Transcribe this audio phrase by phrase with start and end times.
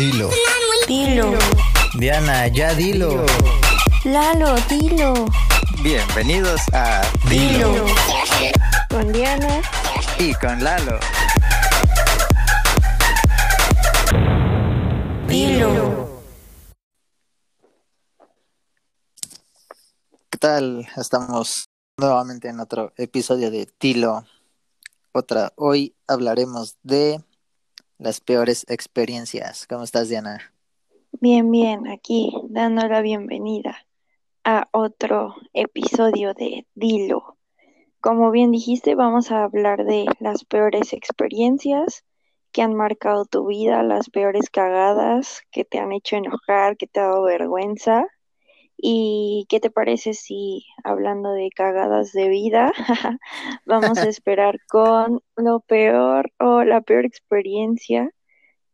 [0.00, 0.30] Dilo.
[0.88, 1.38] Dilo.
[1.98, 3.26] Diana, ya dilo.
[4.04, 5.12] Lalo, dilo.
[5.82, 7.84] Bienvenidos a Dilo.
[8.88, 9.60] Con Diana.
[10.18, 10.98] Y con Lalo.
[15.28, 16.22] Dilo.
[20.30, 20.88] ¿Qué tal?
[20.96, 21.66] Estamos
[21.98, 24.24] nuevamente en otro episodio de Dilo.
[25.12, 25.52] Otra.
[25.56, 27.20] Hoy hablaremos de
[28.00, 29.66] las peores experiencias.
[29.66, 30.52] ¿Cómo estás, Diana?
[31.12, 33.86] Bien, bien, aquí dando la bienvenida
[34.42, 37.36] a otro episodio de Dilo.
[38.00, 42.04] Como bien dijiste, vamos a hablar de las peores experiencias
[42.52, 47.00] que han marcado tu vida, las peores cagadas que te han hecho enojar, que te
[47.00, 48.06] ha dado vergüenza.
[48.82, 52.72] ¿Y qué te parece si, hablando de cagadas de vida,
[53.66, 58.10] vamos a esperar con lo peor o la peor experiencia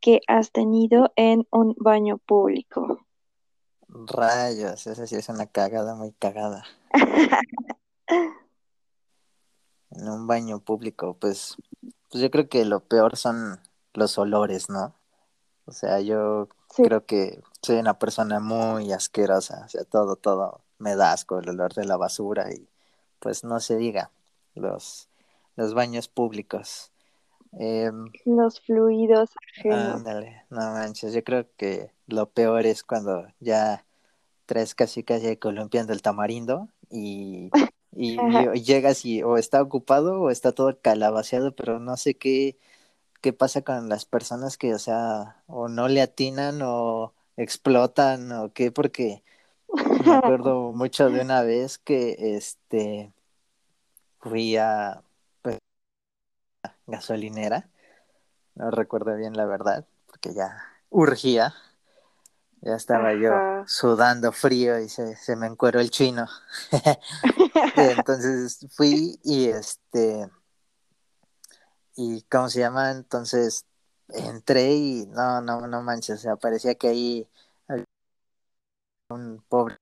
[0.00, 3.05] que has tenido en un baño público?
[3.89, 6.64] Rayos, esa sí es una cagada muy cagada.
[9.91, 11.56] en un baño público, pues,
[12.11, 13.61] pues yo creo que lo peor son
[13.92, 14.95] los olores, ¿no?
[15.64, 16.82] O sea, yo Sí.
[16.82, 21.48] creo que soy una persona muy asquerosa, o sea, todo, todo me da asco, el
[21.48, 22.68] olor de la basura y
[23.18, 24.10] pues no se diga,
[24.55, 25.08] los,
[25.56, 26.92] los baños públicos.
[27.58, 29.96] Em, Los fluidos ajenos.
[29.96, 33.84] ándale, no manches, yo creo que lo peor es cuando ya
[34.46, 37.50] traes casi casi columpiando el tamarindo y,
[37.92, 38.18] y,
[38.55, 42.58] y llegas y o está ocupado o está todo calabaceado, pero no sé qué,
[43.20, 48.53] qué pasa con las personas que, o sea, o no le atinan o explotan o
[48.53, 49.23] qué, porque
[50.05, 53.12] me acuerdo mucho de una vez que este
[54.20, 55.03] fui a
[55.42, 55.58] pues,
[56.86, 57.69] gasolinera,
[58.55, 60.56] no recuerdo bien la verdad, porque ya
[60.91, 61.55] urgía,
[62.62, 63.33] ya estaba yo
[63.67, 66.27] sudando frío y se, se me encueró el chino.
[67.77, 70.29] Entonces fui y este
[71.96, 73.64] y cómo se llama, entonces
[74.08, 77.29] entré y no, no, no manches, o sea, parecía que ahí
[79.11, 79.77] un pobre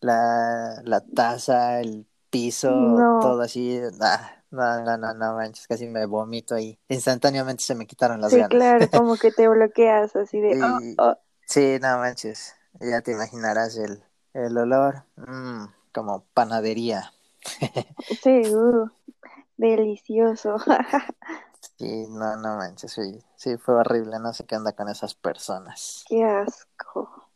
[0.00, 3.12] la, la taza, el piso, No.
[3.18, 6.78] todo así, ah, no, no, no, no manches, casi me vomito ahí.
[6.88, 8.74] Instantáneamente se me quitaron las Sí, ganas.
[8.74, 13.12] claro, como que te bloqueas así de, oh, Y- oh, Sí, no manches, ya te
[13.12, 14.02] imaginarás el,
[14.34, 17.12] el olor, mm, como panadería.
[18.22, 18.90] sí, uh,
[19.62, 20.56] delicioso.
[21.78, 26.04] Sí, no, no manches, sí, sí, fue horrible, no sé qué onda con esas personas.
[26.08, 27.30] Qué asco.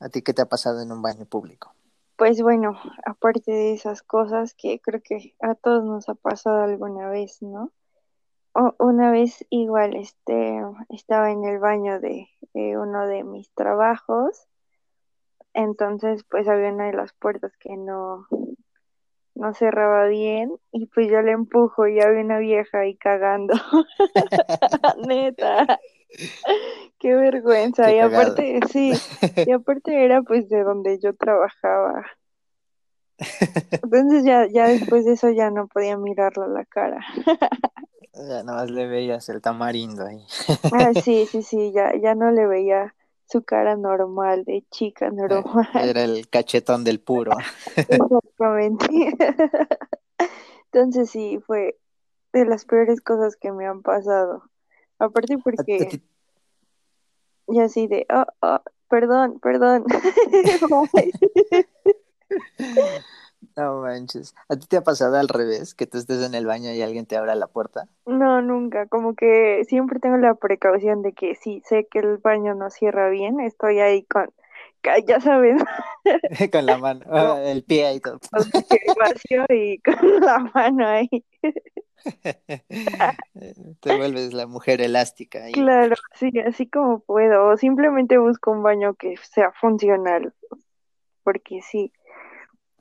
[0.00, 1.74] ¿A ti qué te ha pasado en un baño público?
[2.16, 7.08] Pues bueno, aparte de esas cosas que creo que a todos nos ha pasado alguna
[7.08, 7.72] vez, ¿no?
[8.52, 14.46] O- una vez igual este estaba en el baño de, de uno de mis trabajos,
[15.54, 18.26] entonces pues había una de las puertas que no,
[19.34, 23.54] no cerraba bien y pues yo le empujo y había una vieja ahí cagando.
[25.06, 25.78] Neta.
[26.98, 27.86] Qué vergüenza.
[27.86, 28.92] Qué y aparte, sí,
[29.46, 32.04] y aparte era pues de donde yo trabajaba.
[33.82, 37.00] Entonces ya, ya después de eso ya no podía mirarlo a la cara.
[38.14, 40.24] Ya nada más le veías el tamarindo ahí.
[40.72, 42.94] Ah, sí, sí, sí, ya, ya no le veía
[43.26, 45.68] su cara normal, de chica normal.
[45.74, 47.32] Era el cachetón del puro.
[47.76, 48.86] Exactamente.
[50.72, 51.78] Entonces sí, fue
[52.32, 54.42] de las peores cosas que me han pasado.
[54.98, 56.02] Aparte porque
[57.46, 59.84] ya así de, oh, oh, perdón, perdón.
[63.56, 64.34] No manches.
[64.48, 65.74] ¿A ti te ha pasado al revés?
[65.74, 67.86] Que tú estés en el baño y alguien te abra la puerta.
[68.04, 68.86] No, nunca.
[68.86, 73.08] Como que siempre tengo la precaución de que si sé que el baño no cierra
[73.10, 74.30] bien, estoy ahí con,
[75.06, 75.62] ya sabes,
[76.52, 78.18] Con la mano, ah, el pie y todo.
[78.98, 81.24] vacío y con la mano ahí.
[83.80, 85.44] Te vuelves la mujer elástica.
[85.44, 85.52] ahí.
[85.52, 87.48] Claro, sí, así como puedo.
[87.48, 90.34] O simplemente busco un baño que sea funcional.
[91.22, 91.90] Porque sí,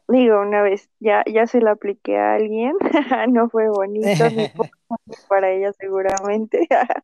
[0.07, 2.75] digo, una vez ya, ya se la apliqué a alguien,
[3.29, 4.47] no fue bonito ni
[5.29, 6.67] para ella seguramente.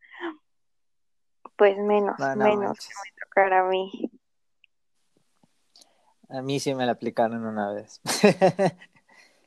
[1.55, 2.87] Pues menos, No, no menos manches.
[2.87, 4.09] que me tocara a mí.
[6.29, 7.99] A mí sí me la aplicaron una vez.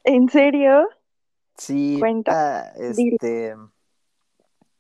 [0.05, 0.87] ¿En serio?
[1.57, 3.57] Sí, Cuenta, ah, este,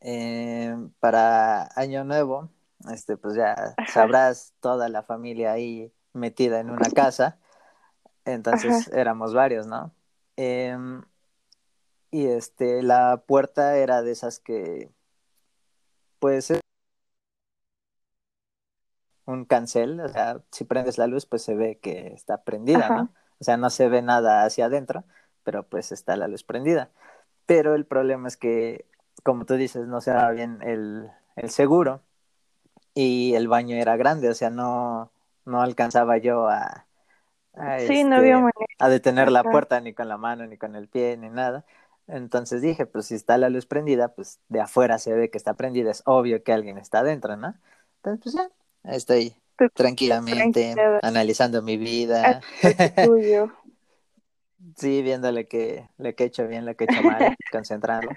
[0.00, 2.50] eh, para Año Nuevo,
[2.92, 7.38] este, pues ya sabrás toda la familia ahí metida en una casa,
[8.24, 9.92] entonces éramos varios, ¿no?
[10.36, 11.02] Em,
[12.10, 14.90] y este, la puerta era de esas que
[16.18, 16.60] pues es
[19.26, 22.96] un cancel, o sea, si prendes la luz, pues se ve que está prendida, Ajá.
[22.96, 23.02] ¿no?
[23.40, 25.04] O sea, no se ve nada hacia adentro,
[25.42, 26.90] pero pues está la luz prendida.
[27.46, 28.86] Pero el problema es que,
[29.24, 32.02] como tú dices, no se daba bien el, el seguro
[32.94, 35.10] y el baño era grande, o sea, no,
[35.44, 36.86] no alcanzaba yo a,
[37.54, 40.76] a, Sí, no había este, a detener la puerta ni con la mano, ni con
[40.76, 41.64] el pie, ni nada.
[42.08, 45.54] Entonces dije, pues si está la luz prendida, pues de afuera se ve que está
[45.54, 47.54] prendida, es obvio que alguien está adentro, ¿no?
[48.02, 48.50] Entonces, pues
[48.84, 52.40] ya, estoy Tú tranquilamente tranquila, analizando mi vida,
[53.04, 53.52] tuyo.
[54.76, 58.08] sí, viendo lo que, lo que he hecho bien, lo que he hecho mal, concentrado.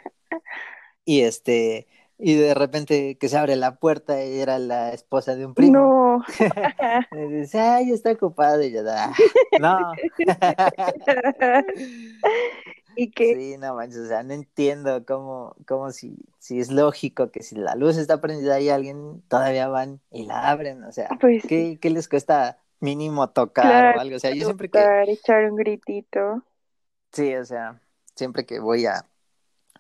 [1.04, 1.88] Y este,
[2.18, 5.80] y de repente que se abre la puerta y era la esposa de un primo.
[5.80, 6.24] No.
[7.12, 8.62] Y dice, ay, está ocupado.
[8.64, 9.12] Y yo, "Ah,
[9.60, 9.78] no.
[12.96, 17.32] y que Sí, no manches, o sea, no entiendo cómo, cómo si, si es lógico
[17.32, 21.10] que si la luz está prendida y alguien todavía van y la abren, o sea,
[21.20, 21.44] Pues.
[21.46, 24.16] ¿qué, qué les cuesta mínimo tocar Claro, o algo?
[24.16, 26.44] O sea, yo siempre que, Tocar, echar un gritito.
[27.12, 27.80] sí, o sea,
[28.16, 29.06] siempre que voy a,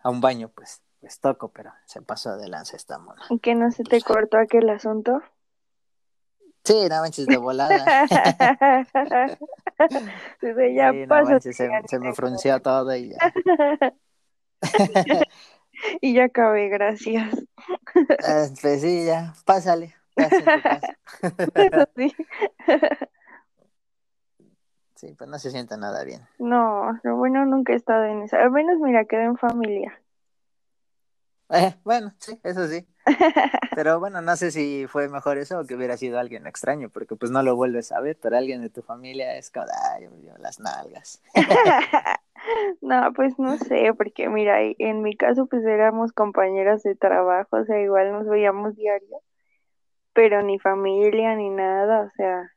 [0.04, 3.22] a un baño, pues, pues toco, pero se pasó de lanza esta mona.
[3.30, 5.22] Y que no se te cortó aquel asunto.
[6.64, 7.86] Sí, no manches, de volada.
[10.42, 11.30] Dice, ya Sí, no pasa.
[11.34, 13.18] manches, se, se me frunció todo y ya.
[16.02, 17.36] y ya acabé, gracias.
[17.38, 20.98] Eh, Pues sí, ya, pásale, pásale casa.
[21.54, 22.16] Eso sí.
[24.96, 26.22] Sí, pues no se siente nada bien.
[26.40, 28.42] No, lo bueno nunca he estado en esa.
[28.42, 30.02] Al menos, mira, quedé en familia.
[31.50, 32.88] Eh, bueno, sí, eso sí.
[33.76, 37.16] Pero bueno, no sé si fue mejor eso o que hubiera sido alguien extraño, porque
[37.16, 40.40] pues no lo vuelves a ver, pero alguien de tu familia es como, ay, me
[40.40, 41.22] las nalgas.
[42.82, 47.66] No, pues no sé, porque mira, en mi caso pues éramos compañeras de trabajo, o
[47.66, 49.22] sea, igual nos veíamos diario,
[50.14, 52.52] pero ni familia ni nada, o sea,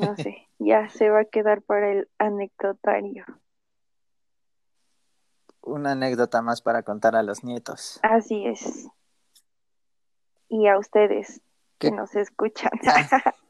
[0.00, 3.24] no sé, ya se va a quedar para el anecdotario.
[5.66, 7.98] Una anécdota más para contar a los nietos.
[8.02, 8.86] Así es.
[10.48, 11.40] Y a ustedes
[11.78, 12.70] que nos escuchan.
[12.86, 13.34] Ah.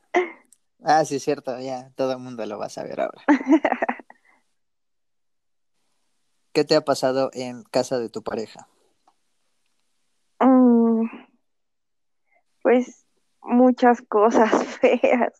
[0.89, 3.21] Ah, sí, es cierto, ya todo el mundo lo va a saber ahora.
[6.53, 8.69] ¿Qué te ha pasado en casa de tu pareja?
[10.39, 11.09] Mm,
[12.63, 13.06] pues
[13.47, 14.51] muchas cosas
[14.81, 15.33] feas.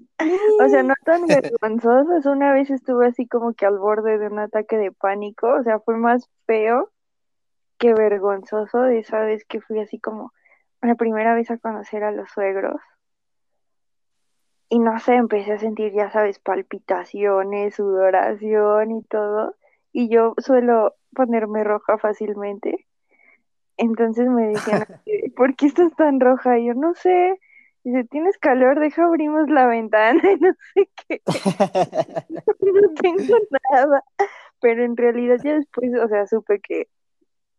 [0.61, 2.27] O sea, no tan vergonzosas.
[2.27, 5.49] Una vez estuve así como que al borde de un ataque de pánico.
[5.53, 6.91] O sea, fue más feo
[7.79, 10.33] que vergonzoso de esa vez que fui así como
[10.81, 12.81] la primera vez a conocer a los suegros.
[14.69, 19.55] Y no sé, empecé a sentir, ya sabes, palpitaciones, sudoración y todo.
[19.93, 22.87] Y yo suelo ponerme roja fácilmente.
[23.77, 24.87] Entonces me decían,
[25.37, 26.59] ¿por qué estás tan roja?
[26.59, 27.39] Y yo no sé.
[27.87, 28.81] Dice, ¿tienes calor?
[28.81, 31.23] Deja abrimos la ventana y no sé qué.
[32.61, 33.37] No tengo
[33.71, 34.03] nada.
[34.61, 36.89] Pero en realidad ya después, o sea, supe que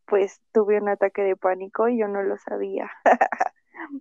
[0.05, 2.91] pues tuve un ataque de pánico y yo no lo sabía.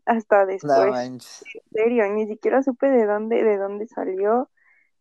[0.05, 0.91] Hasta No después.
[0.91, 1.45] manches.
[1.55, 4.51] En serio, ni siquiera supe de dónde, de dónde salió.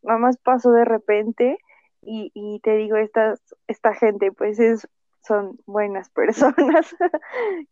[0.04, 1.58] Nada más pasó de repente
[2.02, 4.88] y, y te digo, estas, esta gente pues es,
[5.24, 6.96] son buenas personas.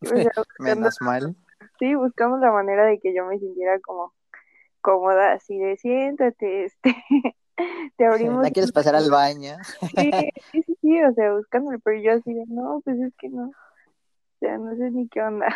[0.02, 1.36] O sea, Menos mal.
[1.78, 4.12] Sí, buscamos la manera de que yo me sintiera como
[4.80, 6.94] cómoda, así de siéntate, este,
[7.96, 8.42] te abrimos.
[8.42, 9.56] ¿La quieres pasar al baño?
[9.80, 10.10] Sí,
[10.52, 13.46] sí, sí, sí, o sea, buscándole, pero yo así de, no, pues es que no,
[13.48, 13.52] o
[14.40, 15.46] sea, no sé ni qué onda.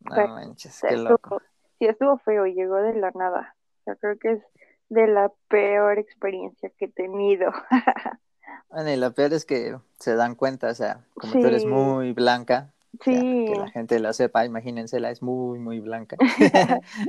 [0.00, 1.14] No Pero, manches, qué loco.
[1.16, 1.40] estuvo,
[1.78, 3.54] sí, estuvo feo, llegó de la nada.
[3.80, 4.42] O sea, creo que es
[4.88, 7.52] de la peor experiencia que he tenido.
[8.70, 11.68] Bueno, y lo peor es que se dan cuenta, o sea, como tú eres Sí.
[11.68, 12.72] muy blanca,
[13.04, 13.12] Sí,
[13.44, 16.20] que la gente lo sepa, imagínensela, es muy, muy blanca.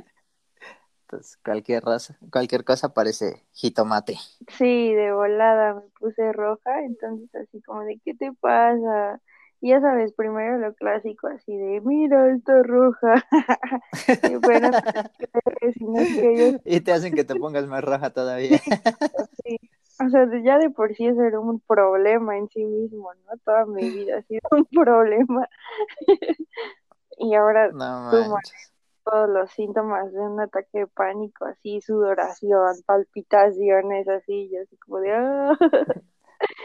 [1.08, 4.18] Entonces, cualquier cosa, cualquier cosa parece jitomate.
[4.58, 9.22] sí, de volada me puse roja, entonces así como de, ¿qué te pasa?
[9.62, 13.26] Y ya sabes, primero lo clásico, así de, mira, está roja.
[14.24, 14.72] Y bueno,
[16.66, 18.62] Y te hacen que te pongas más roja todavía.
[19.44, 19.58] sí.
[20.06, 23.38] O sea, ya de por sí eso era un problema en sí mismo, ¿no?
[23.44, 25.48] Toda mi vida ha sido un problema.
[27.22, 28.38] Y ahora No
[29.04, 35.00] todos los síntomas de un ataque de pánico, así, sudoración, palpitaciones, así, yo así como
[35.00, 35.58] de, "Ah",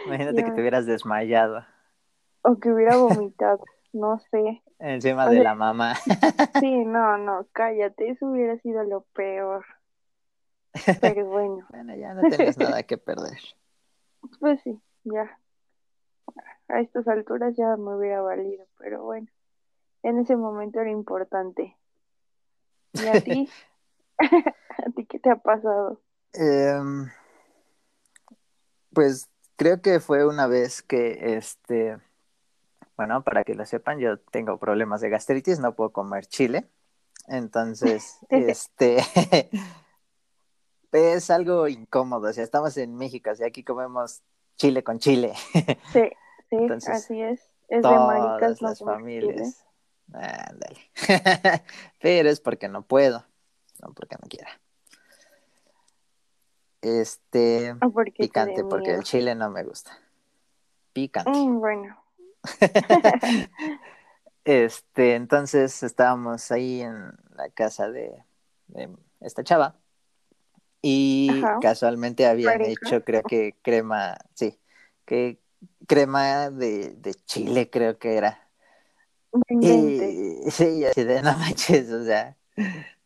[0.06, 0.44] Imagínate Ya.
[0.44, 1.64] que te hubieras desmayado
[2.42, 4.62] o que hubiera vomitado, no sé.
[4.78, 5.94] encima O de sea- la mamá.
[6.60, 9.64] Sí, no, no, cállate, eso hubiera sido lo peor.
[11.00, 13.38] Pero bueno, Bueno, ya no tienes nada que perder.
[14.40, 15.38] pues sí, ya.
[16.68, 19.28] a estas alturas ya me hubiera valido, pero bueno,
[20.02, 21.76] en ese momento era importante.
[22.92, 23.48] ¿Y a ti?
[24.18, 26.00] ¿A ti qué te ha pasado?
[26.32, 27.10] Em,
[28.92, 31.98] pues creo que fue una vez que, este,
[32.96, 36.68] bueno, para que lo sepan, yo tengo problemas de gastritis, no puedo comer chile.
[37.26, 38.98] Entonces, este,
[40.94, 42.28] es algo incómodo.
[42.28, 44.22] O sea, estamos en México, o sea, aquí comemos
[44.56, 45.34] chile con chile.
[46.50, 47.40] Sí, sí, así es.
[47.68, 49.64] Es de maricas las familias.
[50.12, 50.78] Ándale.
[52.00, 53.24] Pero es porque no puedo,
[53.82, 54.60] no porque no quiera.
[56.82, 57.74] Este,
[58.16, 59.98] picante, porque el chile no me gusta.
[60.92, 61.30] Picante.
[61.32, 62.04] Mm, bueno.
[64.44, 68.22] este, entonces estábamos ahí en la casa de,
[69.20, 69.76] esta chava
[70.86, 74.58] y casualmente habían hecho, creo que crema, sí,
[75.06, 75.38] que
[75.86, 78.46] crema de, de chile, creo que era.
[79.48, 82.36] Y sí, así de no manches, o sea,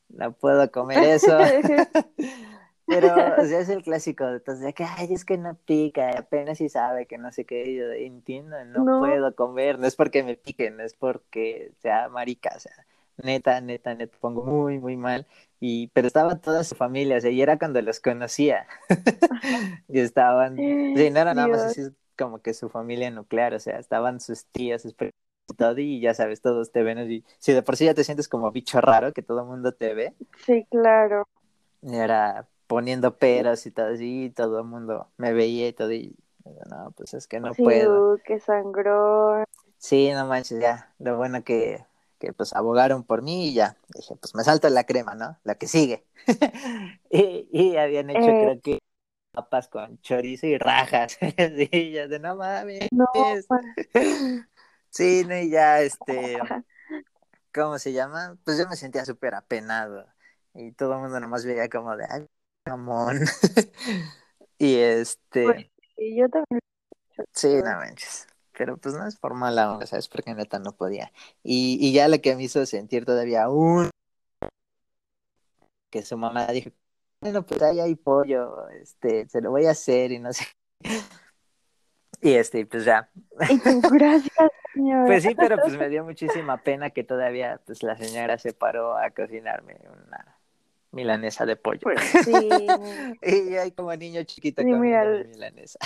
[0.08, 1.38] no puedo comer eso.
[2.88, 6.58] Pero, o sea, es el clásico, entonces, de que, ay, es que no pica, apenas
[6.58, 10.34] si sabe que no sé qué, yo entiendo, no, puedo comer, no es porque me
[10.34, 12.72] pique, no es porque sea marica, o sea,
[13.18, 15.26] neta, neta, neta, pongo muy, muy mal,
[15.60, 18.66] y, pero estaba toda su familia, o sea, y era cuando los conocía,
[19.88, 20.56] y estaban,
[20.94, 21.82] sí, no era nada más así
[22.16, 24.94] como que su familia nuclear, o sea, estaban sus tías, sus
[25.50, 28.04] y todo, y ya sabes, todos te ven, y si de por sí ya te
[28.04, 30.14] sientes como bicho raro, que todo el mundo te ve.
[30.44, 31.26] Sí, claro.
[31.82, 36.14] Y era poniendo peras y todo así, todo el mundo me veía y todo, y
[36.70, 38.18] no, pues es que no sí, puedo.
[38.24, 39.44] que sangró.
[39.78, 41.84] Sí, no manches, ya, lo bueno que,
[42.18, 45.38] que pues abogaron por mí y ya, dije, pues me salto la crema, ¿no?
[45.44, 46.04] La que sigue.
[47.10, 48.40] y, y, habían hecho, eh.
[48.42, 48.78] creo que
[49.32, 52.88] papas con chorizo y rajas, sí, ya de no mames.
[52.90, 53.06] No,
[54.90, 56.38] sí, no, y ya, este,
[57.54, 58.36] ¿cómo se llama?
[58.44, 60.06] Pues yo me sentía súper apenado
[60.54, 62.26] y todo el mundo nomás veía como de, ay,
[62.64, 63.20] Ramón.
[64.58, 65.44] y este.
[65.44, 66.60] Pues, yo también.
[67.32, 68.26] Sí, no manches.
[68.58, 70.08] Pero pues no es por mala onda, ¿sabes?
[70.08, 71.12] Porque neta no podía.
[71.44, 73.88] Y, y ya lo que me hizo sentir todavía un.
[75.90, 76.70] Que su mamá dijo,
[77.20, 80.44] bueno, pues ahí hay pollo, este, se lo voy a hacer y no sé.
[82.20, 83.08] Y este, pues ya.
[83.48, 83.60] Y
[83.92, 85.06] gracias, señora.
[85.06, 88.96] Pues sí, pero pues me dio muchísima pena que todavía, pues la señora se paró
[88.98, 90.36] a cocinarme una
[90.90, 91.78] milanesa de pollo.
[91.82, 92.66] Pues sí.
[93.22, 95.78] y hay como niño chiquito con milanesa.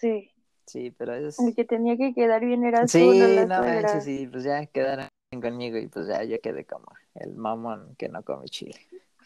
[0.00, 0.32] sí.
[0.68, 1.38] Sí, pero es...
[1.38, 5.08] El que tenía que quedar bien era sí, tú, no, no sí, pues ya quedaron
[5.40, 8.78] conmigo y pues ya yo quedé como el mamón que no come chile.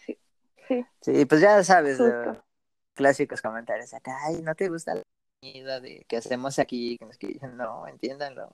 [0.07, 0.17] Sí,
[0.69, 0.87] sí.
[1.01, 2.01] Sí, pues ya sabes,
[2.95, 5.03] clásicos comentarios acá, ay, ¿no te gusta la
[5.41, 6.97] comida de que hacemos aquí?
[7.19, 8.49] Que no, entiéndanlo.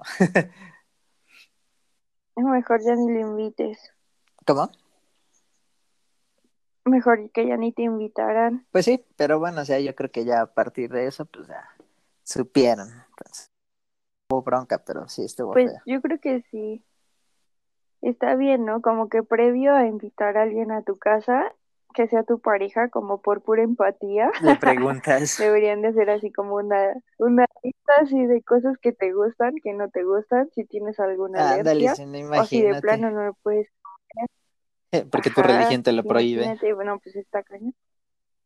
[2.37, 3.93] Mejor ya ni lo invites.
[4.47, 4.71] ¿Cómo?
[6.87, 8.67] Mejor que ya ni te invitaran.
[8.73, 11.49] Pues sí, pero bueno, o sea, yo creo que ya a partir de eso, pues
[11.49, 11.69] ya
[12.29, 12.89] supieron.
[12.89, 13.51] Entonces,
[14.31, 16.85] hubo bronca, pero sí estuvo Pues yo creo que sí.
[18.01, 18.81] Está bien, ¿no?
[18.81, 21.53] Como que previo a invitar a alguien a tu casa,
[21.95, 24.31] que sea tu pareja, como por pura empatía.
[24.43, 25.39] Le preguntas.
[25.39, 29.73] Deberían de ser así como una, una lista así de cosas que te gustan, que
[29.73, 31.95] no te gustan, si tienes alguna alergia.
[31.95, 33.69] o si de plano no lo puedes
[35.11, 36.57] Porque tu religión te lo prohíbe.
[36.75, 37.75] Bueno, pues está cañón.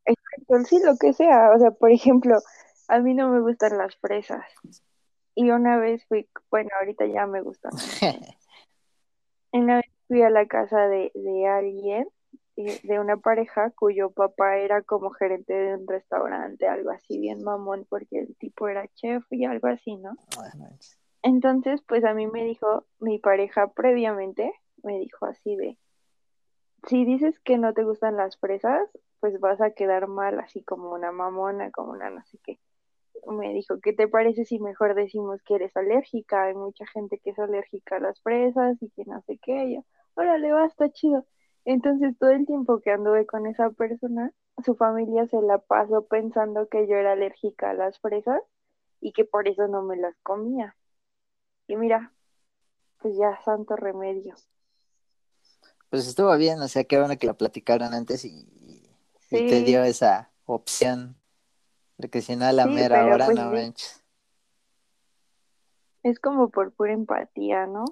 [0.05, 1.51] Exacto, sí, lo que sea.
[1.55, 2.37] O sea, por ejemplo,
[2.87, 4.45] a mí no me gustan las fresas.
[5.35, 7.71] Y una vez fui, bueno, ahorita ya me gustan.
[9.51, 12.07] una vez fui a la casa de, de alguien,
[12.55, 17.43] eh, de una pareja cuyo papá era como gerente de un restaurante, algo así bien
[17.43, 20.15] mamón, porque el tipo era chef y algo así, ¿no?
[21.23, 25.79] Entonces, pues a mí me dijo mi pareja previamente, me dijo así de,
[26.87, 28.87] si dices que no te gustan las fresas,
[29.19, 32.59] pues vas a quedar mal, así como una mamona, como una no sé qué.
[33.27, 36.43] Me dijo, ¿qué te parece si mejor decimos que eres alérgica?
[36.45, 39.65] Hay mucha gente que es alérgica a las fresas y que no sé qué.
[39.65, 41.25] Y yo, órale, va, está chido.
[41.65, 44.33] Entonces, todo el tiempo que anduve con esa persona,
[44.65, 48.41] su familia se la pasó pensando que yo era alérgica a las fresas
[48.99, 50.75] y que por eso no me las comía.
[51.67, 52.13] Y mira,
[52.99, 54.35] pues ya santo remedio
[55.93, 58.47] pues estuvo bien, o sea, qué bueno que lo platicaron antes y,
[59.29, 61.15] te dio esa opción.
[61.97, 64.03] Porque si no, la mera hora pues no manches.
[66.03, 67.85] Es como por pura empatía, ¿no?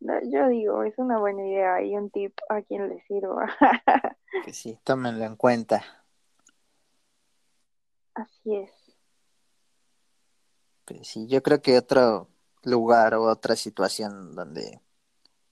[0.00, 3.46] Yo digo, es una buena idea y un tip a quien le sirva.
[4.44, 5.82] que sí, tómenlo en cuenta.
[8.14, 8.70] Así es.
[10.84, 12.28] Pues sí, yo creo que otro
[12.62, 14.80] lugar o otra situación donde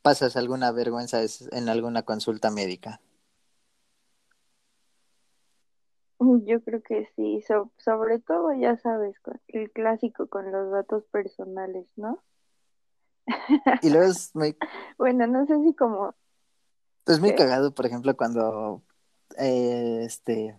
[0.03, 3.01] pasas alguna vergüenza es en alguna consulta médica.
[6.45, 7.45] Yo creo que sí,
[7.79, 9.17] sobre todo, ya sabes,
[9.49, 12.23] el clásico con los datos personales, ¿no?
[13.83, 14.57] Y luego es muy...
[14.99, 16.14] bueno, no sé si como...
[17.07, 18.83] Es muy cagado, por ejemplo, cuando
[19.37, 20.57] eh, este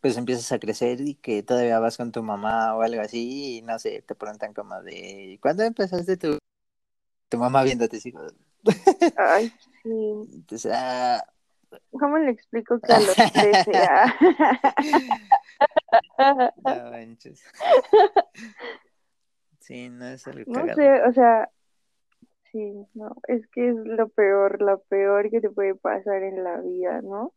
[0.00, 3.62] pues empiezas a crecer y que todavía vas con tu mamá o algo así y
[3.62, 6.38] no sé, te preguntan como de ¿cuándo empezaste tu,
[7.28, 8.14] tu mamá viéndote así?
[9.16, 9.90] Ay, sí.
[10.34, 11.24] Entonces, ah,
[11.90, 13.72] ¿Cómo le explico que a los 13?
[16.64, 17.44] no manches.
[19.60, 21.50] Sí, no es algo No sé, o sea,
[22.52, 26.60] sí, no, es que es lo peor, lo peor que te puede pasar en la
[26.60, 27.34] vida, ¿no?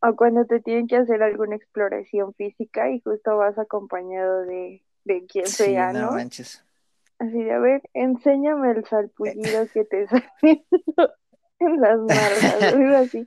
[0.00, 5.26] O cuando te tienen que hacer alguna exploración física y justo vas acompañado de, de
[5.26, 6.12] quien sí, sea, no ¿no?
[6.12, 6.64] manches.
[7.18, 11.14] Así de, a ver, enséñame el salpullido que te haciendo
[11.60, 13.22] en las nalgas, algo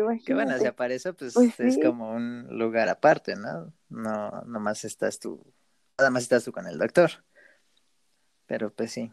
[0.00, 0.22] así.
[0.24, 0.60] Que bueno, o Imagínate.
[0.60, 1.78] sea, para eso pues, Pues es sí.
[1.78, 3.72] como un lugar aparte, ¿no?
[3.88, 5.42] No, nomás estás tú,
[5.98, 7.10] nada más estás tú con el doctor.
[8.46, 9.12] Pero pues sí.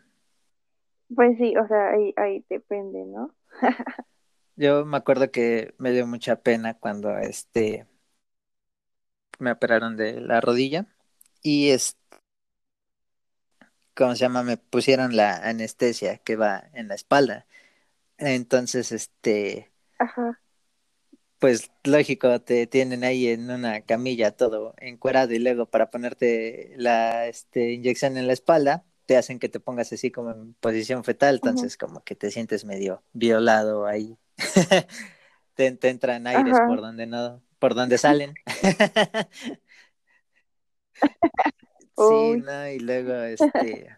[1.16, 3.34] Pues sí, o sea, ahí, ahí depende, ¿no?
[4.56, 7.88] Yo me acuerdo que me dio mucha pena cuando este
[9.40, 10.88] me operaron de la rodilla
[11.42, 11.98] y es
[13.96, 14.44] ¿cómo se llama?
[14.44, 17.48] Me pusieron la anestesia que va en la espalda.
[18.18, 20.40] Entonces, este, Ajá,
[21.44, 27.28] pues lógico, te tienen ahí en una camilla todo encuerado y luego para ponerte la
[27.28, 31.36] este, inyección en la espalda, te hacen que te pongas así como en posición fetal,
[31.36, 34.18] entonces como que te sientes medio violado ahí.
[35.56, 36.66] te, te entran aires ajá.
[36.66, 38.36] por donde no, por donde salen.
[41.98, 43.98] Sí, no, y luego este,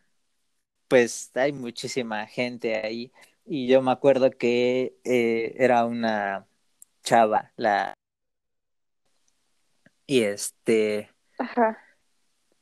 [0.87, 3.11] pues hay muchísima gente ahí.
[3.45, 6.47] Y yo me acuerdo que eh, era una
[7.05, 7.93] chava, la,
[10.07, 11.77] y este, ajá,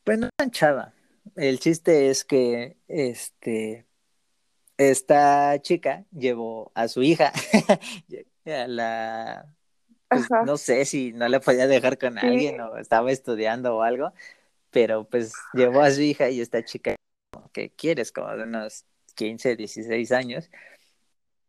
[0.03, 0.93] pues no tan chava.
[1.35, 3.87] El chiste es que este,
[4.77, 7.31] esta chica llevó a su hija,
[8.45, 9.55] a la,
[10.09, 13.81] pues no sé si no la podía dejar con sí, alguien o estaba estudiando o
[13.81, 14.13] algo,
[14.71, 16.95] pero pues llevó a su hija y esta chica,
[17.31, 20.49] como que quieres, como de unos 15, 16 años.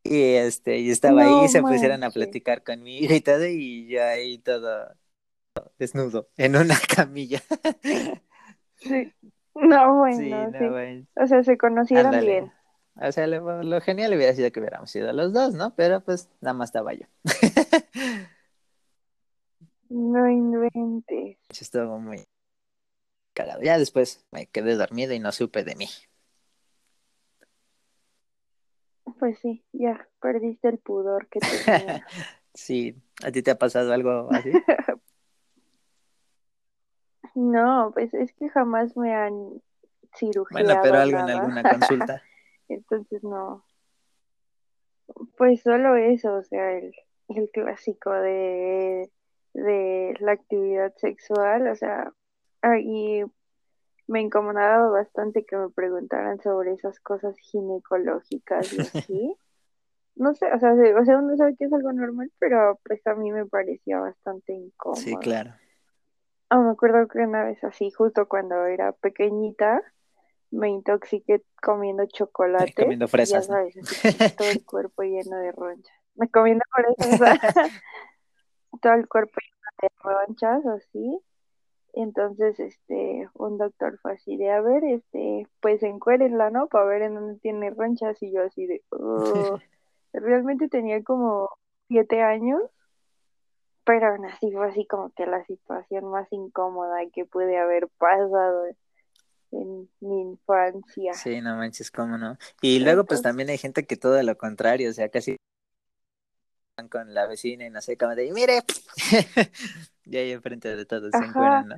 [0.05, 3.47] Y este, y estaba ahí no se pusieron a platicar con mi hija y todo,
[3.47, 4.95] y yo ahí todo
[5.79, 7.43] desnudo, en una camilla.
[8.77, 9.12] sí,
[9.55, 12.27] no, Sí, bueno, no, sí, bueno, o sea, se conocieron ándale.
[12.33, 12.53] bien,
[12.97, 15.75] O sea, lo, lo genial hubiera sido que hubiéramos sido los dos, ¿no?
[15.77, 17.07] Pero pues nada más estaba yo.
[19.88, 22.27] no inventes, Estuvo muy
[23.33, 23.62] cagado.
[23.62, 25.88] Ya después me quedé dormido y no supe de mí.
[29.18, 32.03] Pues sí, ya perdiste el pudor que tenías.
[32.57, 34.53] Sí, ¿a ti te ha pasado algo así?
[37.35, 39.61] No, pues es que jamás me han Bueno,
[40.12, 42.22] pero cirugiado algo en alguna consulta.
[42.68, 43.64] entonces no,
[45.37, 46.94] pues solo eso, o sea, el,
[47.29, 49.11] el clásico de,
[49.53, 52.12] de la actividad sexual, o sea,
[52.62, 53.24] ahí
[54.07, 59.37] me incomodaba bastante que me preguntaran sobre esas cosas ginecológicas y así.
[60.17, 63.07] No sé, o sea, se- o sea, uno sabe que es algo normal, pero pues
[63.07, 64.53] a mí me parecía bastante
[64.95, 65.19] Sí, incómodo.
[65.19, 65.55] claro.
[66.51, 69.83] Ah, me acuerdo que una vez así, justo cuando era pequeñita,
[70.51, 73.49] me intoxiqué comiendo chocolates, Comiendo y ya fresas,
[74.37, 75.95] todo el cuerpo lleno de ronchas.
[76.17, 77.73] Me comiendo fresas,
[78.81, 81.21] todo el cuerpo lleno de ronchas, así.
[81.96, 86.66] Entonces, este, un doctor fue así de, a ver, este, pues encuérenla, ¿no?
[86.66, 89.61] Para ver en dónde tiene ronchas, y yo así de, "Ugh".
[90.12, 91.50] Realmente tenía como
[91.88, 92.62] siete años,
[93.85, 98.66] pero aún así fue así como que la situación más incómoda que pude haber pasado
[99.52, 101.12] en mi infancia.
[101.14, 102.38] Sí, no manches, cómo no.
[102.61, 105.37] Y luego, pues también hay gente que todo lo contrario, o sea, casi
[106.90, 108.62] con la vecina y no sé cómo de, mire,
[110.05, 111.77] y ahí enfrente de todos se ajá, encuentran, ¿no?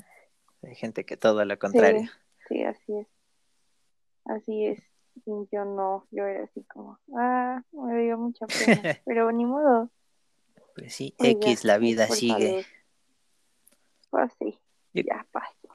[0.63, 2.03] Hay gente que todo lo contrario.
[2.03, 2.11] sí,
[2.49, 3.07] sí, así es,
[4.25, 4.83] así es.
[5.25, 9.91] Y yo no, yo era así como, ah, me dio mucha pena, pero ni modo,
[10.75, 12.67] Pues sí, pues X, la vida sigue.
[14.11, 14.59] Pues sí,
[14.93, 15.69] Yo, ya pasó.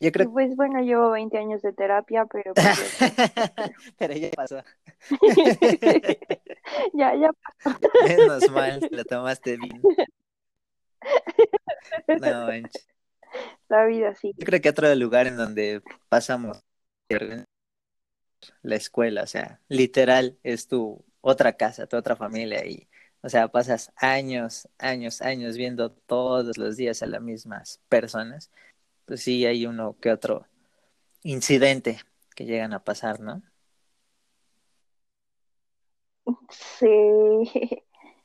[0.00, 2.96] yo Y creo pues bueno, llevo 20 años de terapia, pero pues
[3.98, 4.62] Pero ya pasó.
[6.94, 7.78] ya, ya pasó.
[8.06, 9.82] Menos mal, lo tomaste bien.
[12.20, 12.88] No manches.
[13.68, 14.32] La vida sí.
[14.36, 16.62] Yo creo que otro lugar en donde pasamos
[18.62, 22.88] la escuela, o sea, literal es tu otra casa, tu otra familia y,
[23.22, 28.50] o sea, pasas años, años, años viendo todos los días a las mismas personas,
[29.04, 30.46] pues sí hay uno que otro
[31.22, 31.98] incidente
[32.34, 33.42] que llegan a pasar, ¿no?
[36.50, 36.86] Sí,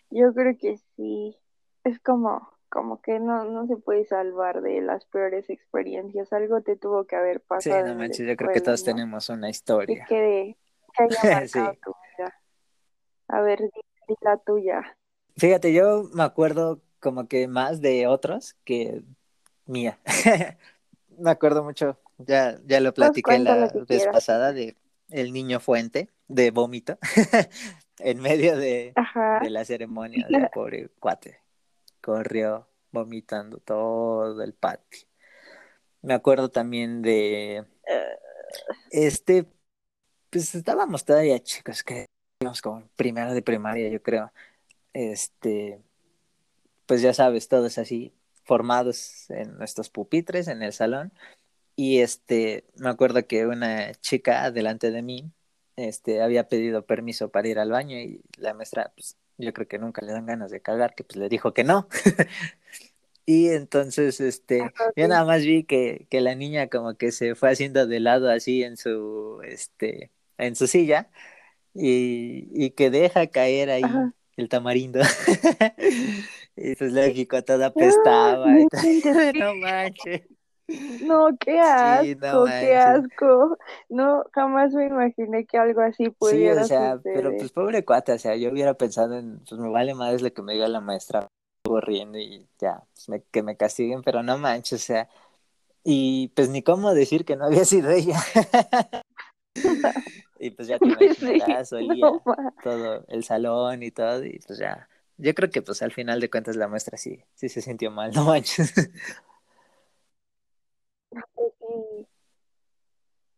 [0.10, 1.38] yo creo que sí.
[1.84, 6.32] Es como, como que no, no se puede salvar de las peores experiencias.
[6.32, 7.86] Algo te tuvo que haber pasado.
[7.86, 10.06] Sí, no manches, yo creo que todos tenemos una historia.
[10.08, 10.58] Que,
[10.96, 12.34] que haya marcado tu vida.
[13.28, 14.98] A ver, di, la tuya.
[15.36, 19.04] Fíjate, yo me acuerdo como que más de otros que
[19.66, 20.00] mía.
[21.20, 24.78] me acuerdo mucho, ya, ya lo pues platiqué la vez pasada de
[25.10, 26.98] el niño fuente de vómito
[28.00, 28.94] en medio de,
[29.42, 31.42] de la ceremonia del pobre cuate
[32.02, 35.08] corrió vomitando todo el patio.
[36.02, 37.66] Me acuerdo también de
[38.92, 39.46] este,
[40.30, 42.06] pues estábamos todavía chicos, que
[42.42, 44.32] íbamos como primero de primaria, yo creo.
[44.94, 45.82] Este,
[46.86, 51.14] pues ya sabes, todos así formados en nuestros pupitres en el salón.
[51.76, 55.32] Y este, me acuerdo que una chica delante de mí,
[55.78, 59.80] este, había pedido permiso para ir al baño y la maestra, pues, yo creo que
[59.80, 61.88] nunca le dan ganas de cagar, que pues le dijo que no.
[63.26, 67.52] y entonces, este, yo nada más vi que, que la niña como que se fue
[67.52, 71.10] haciendo de lado así en su, este, en su silla
[71.74, 73.84] y, y que deja caer ahí
[74.38, 75.00] el tamarindo.
[76.56, 78.48] y pues lógico, toda apestaba.
[79.36, 80.22] no manches.
[81.02, 83.58] No, qué asco, qué asco.
[83.90, 88.14] No, jamás me imaginé que algo así pudiera Sí, o sea, pero pues pobre cuate,
[88.14, 90.82] o sea, yo hubiera pensado en, pues me vale más lo que me diga la
[90.82, 91.28] maestra
[91.64, 95.10] corriendo y ya, pues que me castiguen, pero no manches, o sea,
[95.84, 98.20] y pues ni cómo decir que no había sido ella.
[100.40, 102.12] y pues ya te imaginas, olía
[102.64, 106.30] todo el salón y todo, y pues ya, yo creo que pues al final de
[106.30, 108.74] cuentas la maestra sí, sí se sintió mal, no manches.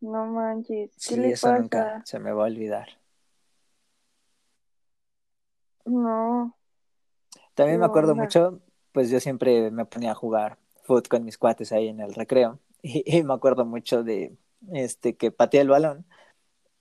[0.00, 0.90] No manches.
[0.92, 2.88] ¿Qué sí, eso nunca se me va a olvidar.
[5.86, 6.56] No.
[7.54, 8.60] También me acuerdo mucho,
[8.92, 12.58] pues yo siempre me ponía a jugar fútbol con mis cuates ahí en el recreo.
[12.86, 14.36] Y, me acuerdo mucho de
[14.70, 16.04] este que pateé el balón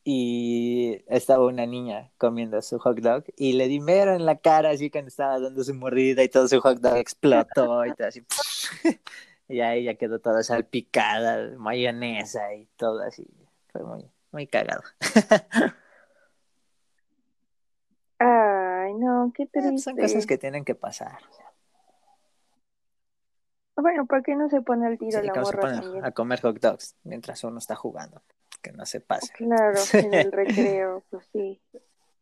[0.04, 4.72] y estaba una niña comiendo su hot dog y le di mero en la cara
[4.72, 8.22] así cuando estaba dando su mordida y todo su hot dog explotó y todo así.
[9.54, 13.24] Y ahí ya quedó toda salpicada, mayonesa y todo así.
[13.72, 14.82] Fue muy, muy cagado.
[18.18, 19.78] Ay, no, qué triste.
[19.78, 21.20] Son cosas que tienen que pasar.
[23.76, 27.44] Bueno, ¿por qué no se pone el tiro la morra A comer hot dogs mientras
[27.44, 28.24] uno está jugando.
[28.64, 29.32] Que no se pase.
[29.34, 31.62] Claro, en el recreo, pues sí.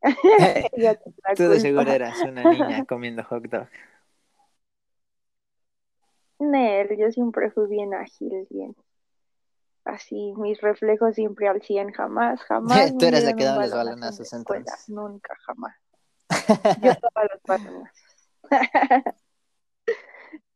[1.38, 3.68] Tú de seguro eras una niña comiendo hot dog.
[6.42, 8.76] Nel, yo siempre fui bien ágil, bien.
[9.86, 12.98] Así, mis reflejos siempre al 100, jamás, jamás.
[12.98, 14.90] Tú eres la que daba los balonazos entonces.
[14.90, 15.76] Nunca, jamás.
[16.82, 18.30] Yo daba los balonazos.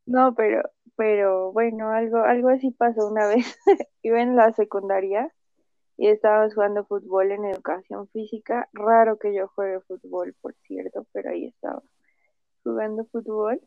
[0.08, 0.64] no, pero,
[0.96, 3.56] pero bueno, algo, algo así pasó una vez.
[4.02, 5.32] Iba en la secundaria
[5.98, 8.70] y estábamos jugando fútbol en educación física.
[8.74, 11.84] Raro que yo juegue fútbol, por cierto, pero ahí estaba
[12.64, 13.62] jugando fútbol.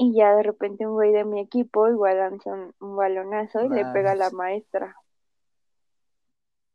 [0.00, 3.84] Y ya de repente un güey de mi equipo igual lanza un, balonazo y le
[3.86, 4.94] pega a la maestra.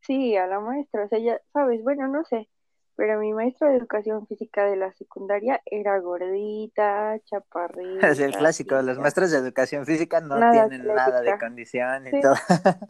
[0.01, 1.05] Sí, a la maestra.
[1.05, 2.49] O sea, ya sabes, bueno, no sé.
[2.95, 8.09] Pero mi maestra de educación física de la secundaria era gordita, chaparrita.
[8.09, 12.35] Es el clásico, los maestros de educación física no tienen nada de condición y todo.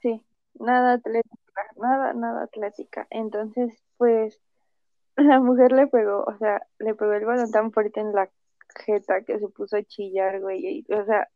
[0.00, 3.06] sí, nada atlética, nada, nada atlética.
[3.10, 4.40] Entonces, pues,
[5.16, 8.30] la mujer le pegó, o sea, le pegó el balón tan fuerte en la
[8.76, 10.84] jeta que se puso a chillar, güey.
[10.90, 11.28] o sea,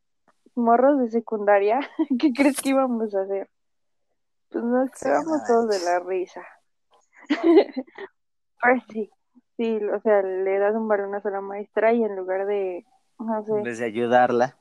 [0.54, 1.80] morros de secundaria,
[2.20, 3.48] ¿qué crees que íbamos a hacer?
[4.50, 6.42] Pues nos quedamos todos de la risa.
[8.62, 9.10] pues sí,
[9.56, 12.84] sí, o sea, le das un balonazo a la maestra y en lugar de,
[13.18, 13.52] no sé.
[13.52, 14.56] En vez de ayudarla.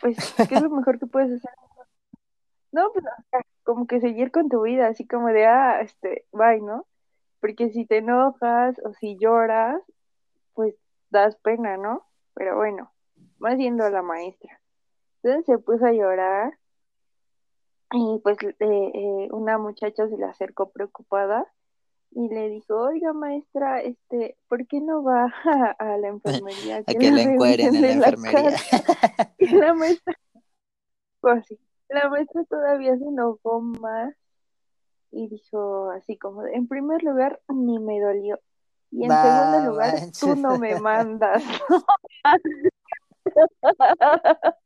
[0.00, 0.16] Pues,
[0.48, 1.50] ¿qué es lo mejor que puedes hacer?
[2.72, 3.04] No, pues,
[3.64, 6.86] como que seguir con tu vida, así como de, ah, este, bye, ¿no?
[7.40, 9.80] Porque si te enojas o si lloras,
[10.54, 10.74] pues
[11.10, 12.04] das pena, ¿no?
[12.38, 12.92] Pero bueno,
[13.44, 14.60] va siendo la maestra.
[15.22, 16.56] Entonces se puso a llorar
[17.90, 21.44] y pues eh, eh, una muchacha se le acercó preocupada
[22.12, 25.24] y le dijo, oiga maestra, este, ¿por qué no va
[25.78, 26.78] a, la enfermería?
[26.86, 28.56] a que la encueren en la, enfermería.
[29.38, 30.14] y la maestra,
[31.20, 34.14] pues sí, La maestra todavía se enojó más
[35.10, 38.38] y dijo así como, en primer lugar, ni me dolió.
[38.90, 41.42] Y en segundo lugar, tú no me mandas.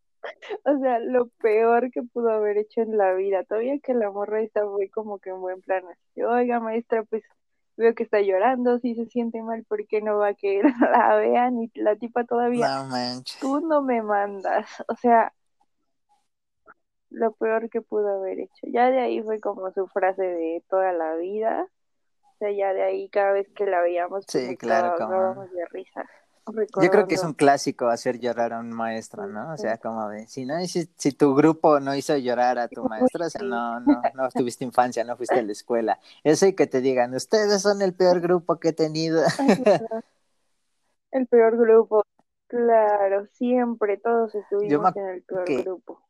[0.64, 3.44] o sea, lo peor que pudo haber hecho en la vida.
[3.44, 5.84] Todavía que la morra está muy como que en buen plan.
[5.86, 7.22] Así, Oiga, maestra, pues
[7.76, 11.16] veo que está llorando, si se siente mal, ¿por qué no va a que la
[11.16, 11.62] vean?
[11.62, 14.66] Y la tipa todavía, No tú no me mandas.
[14.88, 15.32] O sea,
[17.10, 18.66] lo peor que pudo haber hecho.
[18.68, 21.66] Ya de ahí fue como su frase de toda la vida.
[22.50, 25.46] Ya de ahí cada vez que la veíamos, sí, claro, como...
[25.46, 26.04] de risa.
[26.82, 29.52] Yo creo que es un clásico hacer llorar a un maestro, ¿no?
[29.52, 32.82] O sea, como de, si no, si, si tu grupo no hizo llorar a tu
[32.84, 36.00] maestro, o sea, no, no, no tuviste infancia, no fuiste a la escuela.
[36.24, 39.22] Eso y que te digan, ustedes son el peor grupo que he tenido.
[41.12, 42.06] El peor grupo,
[42.46, 46.00] claro, siempre, todos estuvimos en el peor grupo.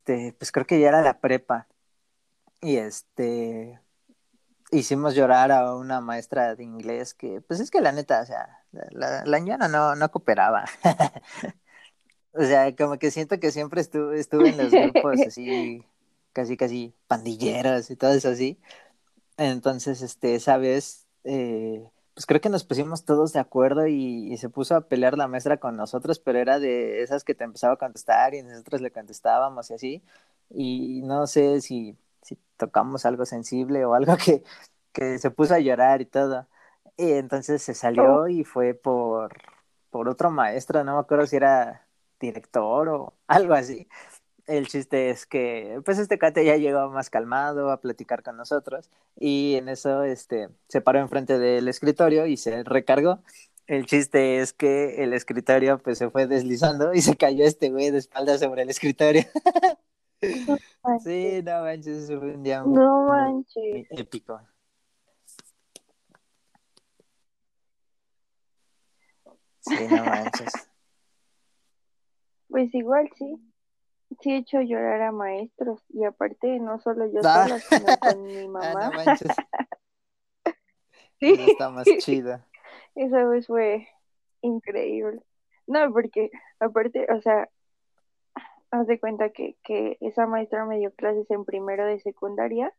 [0.00, 1.66] Este, pues creo que ya era la prepa.
[2.60, 3.80] Y este,
[4.78, 8.64] hicimos llorar a una maestra de inglés que, pues es que la neta, o sea,
[8.90, 10.64] la, la no, no cooperaba.
[12.32, 15.84] o sea, como que siento que siempre estuve, estuve en los grupos así,
[16.32, 18.58] casi, casi pandilleros y todo eso así.
[19.36, 24.36] Entonces, este, esa vez, eh, pues creo que nos pusimos todos de acuerdo y, y,
[24.38, 27.74] se puso a pelear la maestra con nosotros, pero era de esas que te empezaba
[27.74, 30.02] a contestar y nosotros le contestábamos y así.
[30.50, 34.42] Y no sé si si tocamos algo sensible o algo que,
[34.92, 36.48] que se puso a llorar y todo.
[36.96, 38.28] Y entonces se salió oh.
[38.28, 39.36] y fue por,
[39.90, 41.86] por otro maestro, no me acuerdo si era
[42.20, 43.88] director o algo así.
[44.46, 48.90] El chiste es que, pues este cate ya llegó más calmado a platicar con nosotros
[49.18, 53.20] y en eso este, se paró enfrente del escritorio y se recargó.
[53.66, 57.90] El chiste es que el escritorio pues se fue deslizando y se cayó este güey
[57.90, 59.24] de espalda sobre el escritorio.
[60.20, 63.86] sí, no manches, fue un día no manches.
[63.90, 64.40] épico.
[69.60, 70.52] Sí, no manches.
[72.48, 73.36] Pues igual sí.
[74.20, 75.82] Sí he hecho llorar a maestros.
[75.88, 77.48] Y aparte, no solo yo ah.
[77.48, 78.90] sola, sino con mi ah, mamá.
[78.90, 79.32] no manches.
[81.20, 81.34] sí.
[81.48, 82.46] está más chida.
[82.94, 83.88] Esa vez fue
[84.42, 85.20] increíble.
[85.66, 87.48] No, porque aparte, o sea,
[88.80, 92.72] haz de cuenta que, que esa maestra me dio clases en primero de secundaria,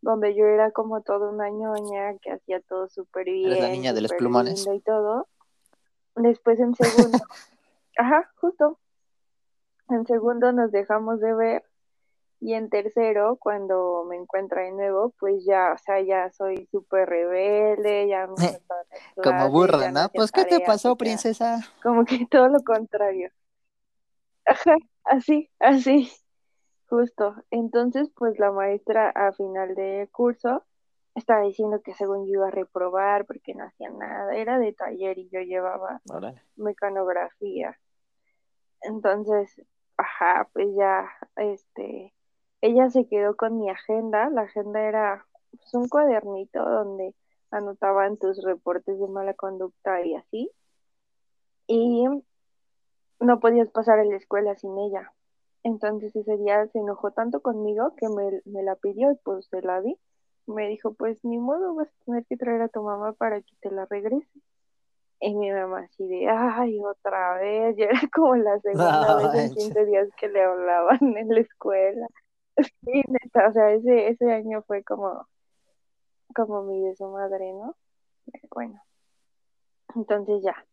[0.00, 3.60] donde yo era como todo una ñoña que hacía todo súper bien.
[3.60, 4.66] la niña de los plumones.
[4.66, 5.28] Y todo.
[6.16, 7.18] Después en segundo,
[7.98, 8.78] ajá, justo.
[9.88, 11.64] En segundo nos dejamos de ver
[12.40, 17.08] y en tercero, cuando me encuentra de nuevo, pues ya, o sea, ya soy súper
[17.08, 18.34] rebelde, ya me
[19.22, 20.08] Como burra, ¿no?
[20.10, 21.60] Pues, ¿qué te pasó, princesa?
[21.82, 23.30] Como que todo lo contrario.
[24.48, 26.10] Ajá, así, así,
[26.88, 27.34] justo.
[27.50, 30.64] Entonces, pues la maestra a final de curso
[31.14, 35.18] estaba diciendo que según yo iba a reprobar porque no hacía nada, era de taller
[35.18, 36.00] y yo llevaba
[36.56, 37.78] mecanografía.
[38.80, 39.62] Entonces,
[39.98, 42.14] ajá, pues ya, este,
[42.62, 47.14] ella se quedó con mi agenda, la agenda era pues, un cuadernito donde
[47.50, 50.50] anotaban tus reportes de mala conducta y así.
[51.66, 52.06] Y
[53.20, 55.12] no podías pasar en la escuela sin ella.
[55.62, 59.62] Entonces ese día se enojó tanto conmigo que me, me la pidió y pues se
[59.62, 59.98] la di
[60.48, 63.54] me dijo, pues ni modo, vas a tener que traer a tu mamá para que
[63.60, 64.40] te la regrese.
[65.20, 69.54] Y mi mamá así de, ay, otra vez, ya era como la segunda vez en
[69.54, 72.06] 15 días que le hablaban en la escuela.
[72.84, 75.28] Sí, neta, o sea, ese, ese año fue como,
[76.34, 77.76] como mi de su madre, ¿no?
[78.50, 78.82] Bueno,
[79.94, 80.66] entonces ya,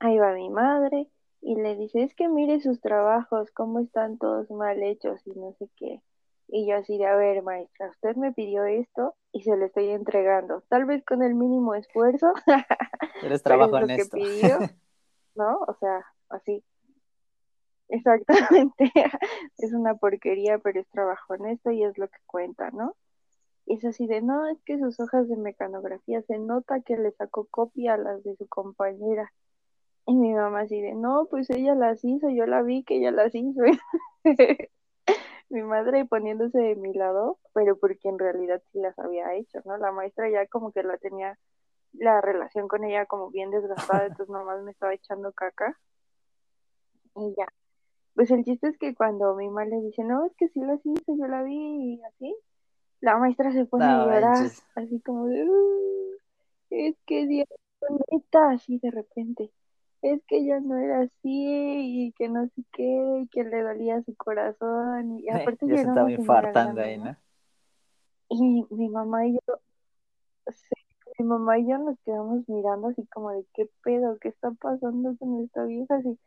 [0.00, 1.08] ahí va mi madre
[1.40, 5.52] y le dice, es que mire sus trabajos, cómo están todos mal hechos y no
[5.58, 6.02] sé qué.
[6.48, 9.90] Y yo así de, a ver, maestra, usted me pidió esto y se lo estoy
[9.90, 10.62] entregando.
[10.68, 12.32] Tal vez con el mínimo esfuerzo.
[13.22, 14.58] Eres trabajo pero es lo que pidió,
[15.34, 15.58] ¿no?
[15.66, 16.64] O sea, así.
[17.88, 18.90] Exactamente.
[19.58, 22.96] es una porquería, pero es trabajo honesto y es lo que cuenta, ¿no?
[23.66, 27.12] Y es así de, no, es que sus hojas de mecanografía se nota que le
[27.12, 29.30] sacó copia a las de su compañera.
[30.08, 33.10] Y mi mamá así de, no, pues ella las hizo, yo la vi que ella
[33.10, 33.60] las hizo.
[35.50, 39.76] mi madre poniéndose de mi lado, pero porque en realidad sí las había hecho, ¿no?
[39.76, 41.38] La maestra ya como que la tenía
[41.92, 45.78] la relación con ella como bien desgastada, entonces nomás me estaba echando caca.
[47.14, 47.46] Y ya.
[48.14, 50.80] Pues el chiste es que cuando mi madre le dice, no, es que sí las
[50.86, 52.34] hice, yo la vi y así,
[53.02, 55.46] la maestra se pone a llorar, así como de,
[56.70, 57.46] es que Dios,
[58.32, 59.50] así de repente.
[60.02, 64.02] Es que ella no era así y que no sé qué, y que le dolía
[64.02, 65.18] su corazón.
[65.18, 66.82] Y aparte ya yo se estaba infartando.
[68.30, 69.60] Y mi mamá y yo,
[70.48, 70.74] sí,
[71.18, 75.16] mi mamá y yo nos quedamos mirando así como de qué pedo, qué está pasando
[75.18, 76.18] con esta vieja, así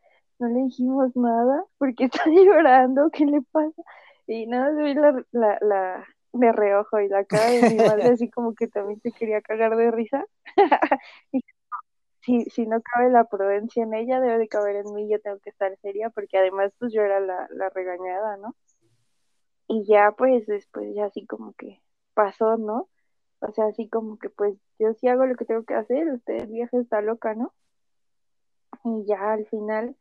[0.42, 3.82] no le dijimos nada porque está llorando, ¿qué le pasa?
[4.28, 8.04] Y nada, se ve la, la, la de reojo y la cara de mi madre
[8.12, 10.26] así como que también se quería cagar de risa.
[11.32, 11.42] y
[12.22, 15.40] si, si no cabe la prudencia en ella, debe de caber en mí, yo tengo
[15.40, 18.56] que estar seria porque además pues yo era la, la regañada, ¿no?
[19.68, 21.82] Y ya pues después ya así como que
[22.14, 22.90] pasó, ¿no?
[23.40, 26.48] O sea, así como que pues yo sí hago lo que tengo que hacer, usted
[26.48, 27.54] vieja está loca, ¿no?
[28.84, 29.96] Y ya al final,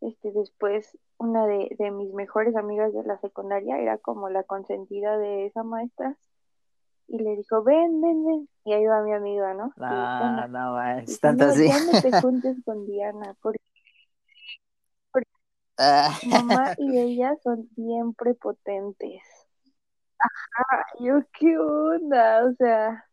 [0.00, 5.18] este, después una de, de mis mejores amigas de la secundaria era como la consentida
[5.18, 6.16] de esa maestra
[7.08, 8.48] y le dijo, ven, ven, ven.
[8.64, 9.72] Y ahí va mi amiga, ¿no?
[9.76, 11.66] Y, ¿qué No, no, es Dice, tanto así.
[11.66, 13.60] ya no te juntes con Diana, porque
[15.76, 19.22] Ah, su mamá y ella son bien prepotentes.
[20.20, 22.44] Ah, yo, ¿qué onda?
[22.46, 23.04] O sea,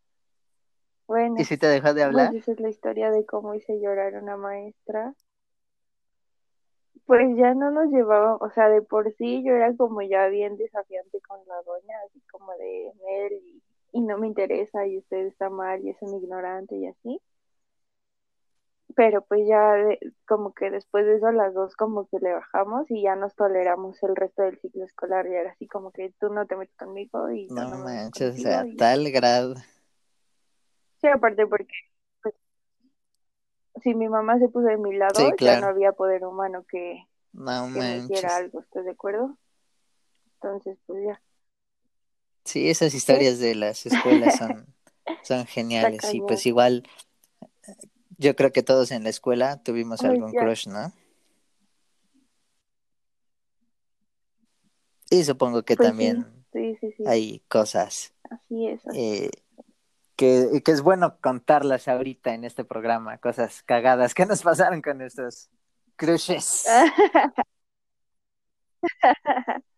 [1.07, 2.35] ¿Y bueno, si te dejó de pues hablar?
[2.35, 5.13] esa es la historia de cómo hice llorar a una maestra.
[7.05, 10.55] Pues ya no nos llevaba, o sea, de por sí yo era como ya bien
[10.55, 13.60] desafiante con la doña, así como de Mel y,
[13.91, 17.21] y no me interesa y usted está mal y es un ignorante y así.
[18.95, 22.89] Pero pues ya de- como que después de eso las dos como que le bajamos
[22.91, 26.29] y ya nos toleramos el resto del ciclo escolar y era así como que tú
[26.29, 29.55] no te metes conmigo y No no manches, o sea, y tal grado.
[31.01, 31.73] sí, aparte porque
[32.21, 32.35] pues,
[33.83, 37.03] si mi mamá se puso de mi lado, Sí, ya no había poder humano que,
[37.33, 39.37] No que me hiciera algo, ¿estás de acuerdo?
[40.41, 41.21] Entonces pues ya.
[42.43, 44.65] Sí, esas historias de las escuelas son,
[45.23, 46.13] son geniales.
[46.13, 46.83] Y pues igual,
[48.17, 50.91] yo creo que todos en la escuela tuvimos algún ya, crush, ¿no?
[55.09, 58.87] Y supongo que pues también sí, sí, sí, hay cosas así es.
[58.87, 58.99] así.
[58.99, 59.31] eh,
[60.15, 64.99] que, que es bueno contarlas ahorita en este programa, cosas cagadas que nos pasaron con
[64.99, 65.49] nuestros
[65.95, 66.65] crushes.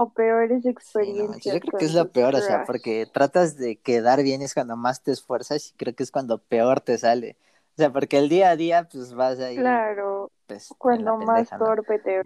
[0.00, 3.06] o peores Sí, no manches, yo experiencias creo que es lo peor, o sea, porque
[3.12, 6.80] tratas de quedar bien es cuando más te esfuerzas y creo que es cuando peor
[6.80, 7.36] te sale.
[7.74, 11.98] O sea, porque el día a día pues vas ahí Claro, pues cuando más torpe
[11.98, 12.22] te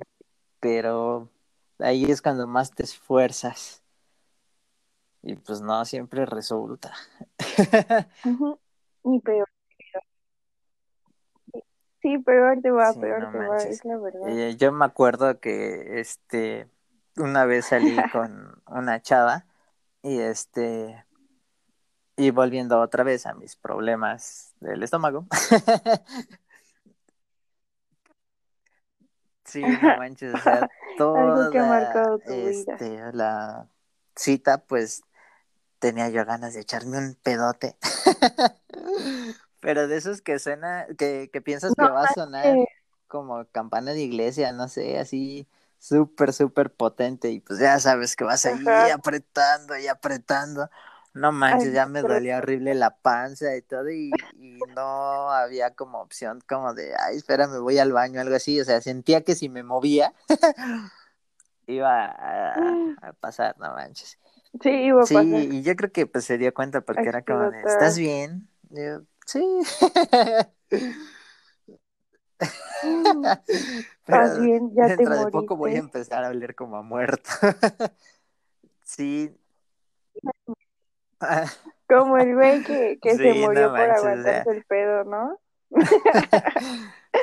[0.60, 1.28] Pero
[1.78, 3.82] ahí es cuando más te esfuerzas
[5.22, 6.92] y pues no siempre resulta.
[8.24, 8.58] Ujú,
[9.04, 9.48] Y peor.
[12.00, 14.28] Sí, peor te va, Sí, peor no te va, es la verdad.
[14.28, 16.68] Eh, yo me acuerdo que este
[17.16, 19.46] una vez salí con una chava
[20.02, 21.04] y este
[22.16, 25.26] y volviendo otra vez a mis problemas del estómago.
[29.44, 32.48] Sí, no manches, o sea, que toda vida.
[32.48, 33.68] este la
[34.16, 35.02] cita pues
[35.78, 37.76] tenía yo ganas de echarme un pedote.
[39.60, 42.56] Pero de esos que suena, que, que piensas No que va a sonar
[43.08, 45.46] como campana de iglesia, no sé, así
[45.82, 47.30] súper, súper potente.
[47.30, 48.88] Y pues ya sabes que vas ahí Ajá.
[48.88, 50.68] apretando y apretando.
[51.14, 53.90] No Ay, manches, ya me dolía horrible la panza y todo.
[53.90, 58.36] Y, y no había como opción como de, ay, espera, me voy al baño, algo
[58.36, 58.60] así.
[58.60, 60.14] O sea, sentía que si me movía
[61.66, 64.18] iba a, a pasar, no manches.
[64.62, 65.48] Sí, iba a Sí, pasar.
[65.50, 68.48] y yo creo que pues se dio cuenta porque era como de, ¿estás bien?
[68.70, 69.40] Yo, sí.
[74.06, 77.30] Pero bien, ya te dentro de poco voy a empezar a oler como a muerto.
[78.84, 79.34] Sí,
[81.88, 85.04] Como el güey que, que se murió no por manches, o aguantarse sea, el pedo,
[85.04, 85.38] ¿no?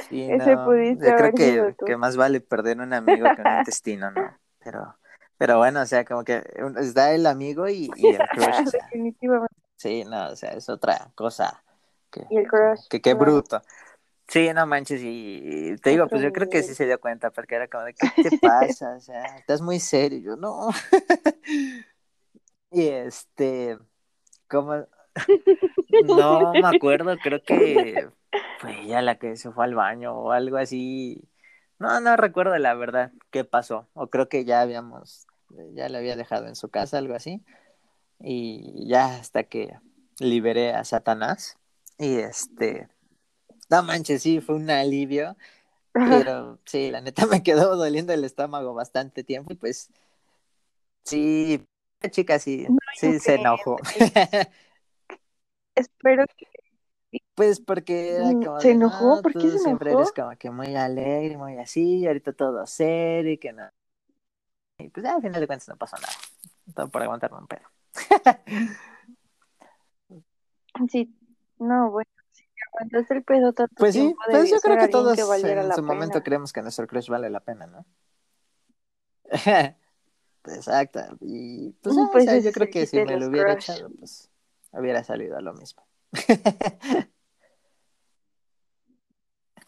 [0.10, 3.42] sí, Ese no, pudiste yo creo haber que, que más vale perder un amigo que
[3.42, 4.38] un intestino, ¿no?
[4.64, 4.96] Pero,
[5.38, 6.44] pero bueno, o sea, como que
[6.80, 9.56] está el amigo y, y el crush, o sea, Definitivamente.
[9.76, 11.64] sí, no, o sea, es otra cosa
[12.12, 13.62] que, Y el crush, que qué claro, bruto.
[14.30, 17.56] Sí, no manches, y te digo, pues yo creo que sí se dio cuenta, porque
[17.56, 18.96] era como de, ¿qué te pasa?
[18.96, 20.70] O sea, estás muy serio, yo, no.
[22.72, 23.80] Y este,
[24.48, 24.86] como,
[26.06, 28.08] no me acuerdo, creo que
[28.60, 31.28] fue ella la que se fue al baño o algo así.
[31.80, 35.26] No, no recuerdo la verdad qué pasó, o creo que ya habíamos,
[35.74, 37.44] ya le había dejado en su casa, algo así,
[38.20, 39.74] y ya hasta que
[40.20, 41.58] liberé a Satanás,
[41.98, 42.88] y este,
[43.70, 45.36] no manches, sí, fue un alivio.
[46.04, 49.92] Pero sí, la neta me quedó doliendo el estómago bastante tiempo y pues
[51.04, 51.66] sí,
[52.02, 53.82] la chica sí, No sí se enojó.
[55.76, 56.46] Espero que
[57.36, 59.18] Pues porque era Mm, como ¿Se de, enojó?
[59.18, 62.34] no, ¿Por qué tú se siempre eres como que muy alegre, muy así, y ahorita
[62.34, 63.70] todo serio y que no.
[64.78, 66.14] Y pues al final de cuentas no pasó nada.
[66.76, 67.64] Todo por aguantarme un pedo.
[70.92, 71.14] Sí,
[71.60, 72.10] no, bueno,
[72.74, 76.24] aguantaste el pedo tanto Pues sí, pues yo creo que todos que en su momento
[76.24, 77.86] creemos que nuestro crush vale la pena, ¿no?
[80.46, 81.00] Exacto.
[81.22, 83.64] Y pues, Mm, ah, o Pues sea, yo creo que si me lo hubiera crush.
[83.64, 84.30] echado, pues
[84.72, 85.86] hubiera salido a lo mismo.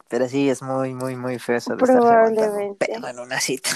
[0.08, 3.70] Pero sí, es muy, muy, muy feo eso de estarse un pedo en una cita.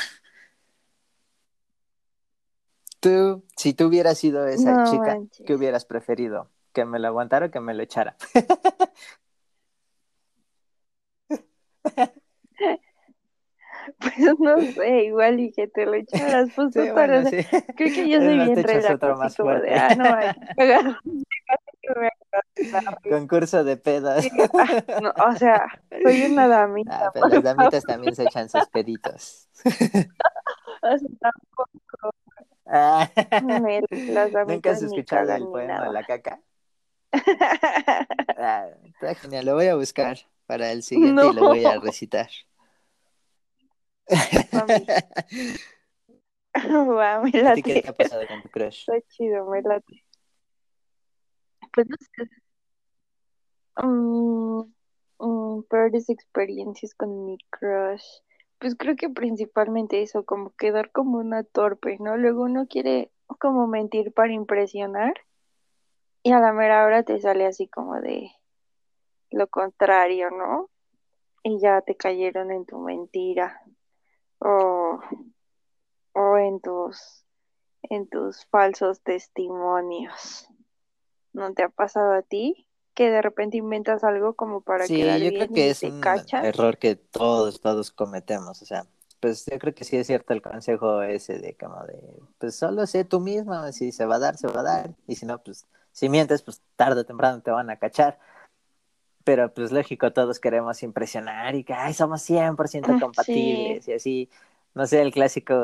[3.00, 5.46] Tú, si tú hubieras sido esa No chica, manches.
[5.46, 6.50] ¿qué hubieras preferido?
[6.76, 8.16] ¿Que me lo aguantara o que me lo echara?
[13.98, 17.36] Pues no sé, igual y que te lo echaras, pues Sí, bueno, sí.
[17.76, 18.62] creo que yo soy te bien de,
[19.36, 19.74] fuerte.
[19.76, 20.16] ah, no
[23.08, 24.24] Concurso de pedas.
[24.24, 25.66] sí, ah, no, o sea,
[26.02, 29.48] soy una damita, Ah, pero las damitas también se echan sus peditos.
[30.82, 32.10] o sea, tampoco
[32.66, 33.08] Ah,
[33.40, 35.88] me- las ¿Nunca has escuchado el poema.
[35.88, 36.40] La caca?
[38.36, 42.30] Ah, está genial, lo voy a buscar para el siguiente y lo voy a recitar.
[44.52, 44.86] mami,
[46.96, 48.88] va, me ¿A ti qué te ha late, pasado con tu crush?
[48.88, 50.04] está chido, me late.
[51.72, 52.28] Pues no sé,
[55.18, 58.04] mm, peores experiencias con mi crush.
[58.58, 62.16] Pues creo que principalmente eso, como quedar como una torpe, ¿no?
[62.16, 63.10] Luego uno quiere
[63.40, 65.14] como mentir para impresionar
[66.26, 68.32] y a la mera hora te sale así como de
[69.30, 70.70] lo contrario, ¿no?
[71.44, 73.62] Y ya te cayeron en tu mentira
[74.40, 74.98] o,
[76.14, 77.24] o en tus,
[77.84, 80.48] en tus falsos testimonios.
[81.32, 82.66] ¿No te ha pasado a ti?
[82.94, 85.82] Que de repente inventas algo como para Sí, quedar yo creo bien y que es
[85.84, 86.44] un cachan.
[86.44, 88.62] error que todos, todos cometemos.
[88.62, 88.84] O sea,
[89.20, 92.00] pues yo creo que sí es cierto el consejo ese de como de,
[92.38, 94.90] pues solo sé tú misma, si se va a dar, se va a dar.
[95.06, 95.64] Y si no, pues
[95.96, 98.18] si mientes, pues tarde o temprano te van a cachar.
[99.24, 104.30] Pero pues lógico, todos queremos impresionar y que, ay, somos 100% Sí, compatibles y así.
[104.74, 105.54] No sé, el clásico,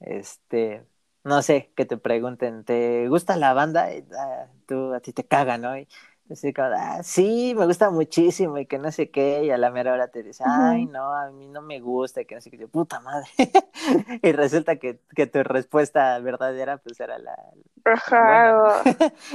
[0.00, 0.84] este,
[1.24, 3.94] no sé, que te pregunten, ¿te gusta la banda?
[3.94, 5.76] Y, ah, tú, a ti te caga, ¿no?
[5.78, 5.88] Y
[6.32, 9.70] así como, ah, sí, me gusta muchísimo y que no sé qué, y a la
[9.70, 12.50] mera hora te dice, ay, no, a mí no me gusta, y que no sé
[12.50, 13.28] qué, yo, puta madre.
[14.22, 17.36] y resulta que, que tu respuesta verdadera, pues era la,
[17.84, 18.82] ajá, o-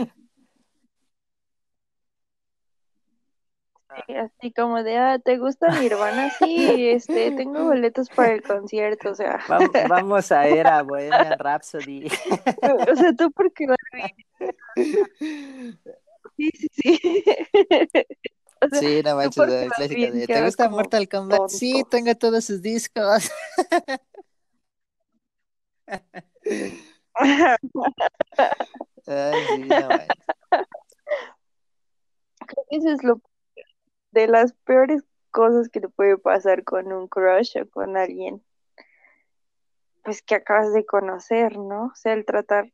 [4.07, 6.29] sí, así como de, ah, ¿te gusta Nirvana?
[6.29, 11.37] Sí, este, tengo boletos para el concierto, o sea, Vam- vamos a ir a Bohemian
[11.39, 12.07] Rhapsody.
[12.91, 13.31] o sea, tú
[13.93, 14.25] a ir,
[16.37, 16.99] sí, sí, sí,
[18.61, 21.49] o sea, Sí, no manches, bien de ¿te gusta Mortal Kombat?
[21.49, 23.29] Sí, tengo todos sus discos.
[27.15, 27.57] Ay,
[29.53, 30.25] sí, no manches.
[32.45, 33.21] Creo que eso es lo
[34.11, 38.43] de las peores cosas que te puede pasar con un crush o con alguien,
[40.03, 41.85] pues que acabas de conocer, ¿no?
[41.87, 42.71] O sea, el tratar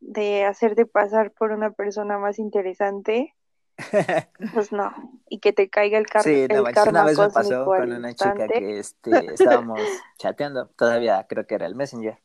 [0.00, 3.34] de, de hacerte pasar por una persona más interesante,
[4.54, 4.92] pues no,
[5.28, 6.86] y que te caiga el, car- Sí, no el manches.
[6.86, 9.80] Una karma vez me pasó con una chica que este, estábamos
[10.18, 12.18] chateando, todavía creo que era el Messenger.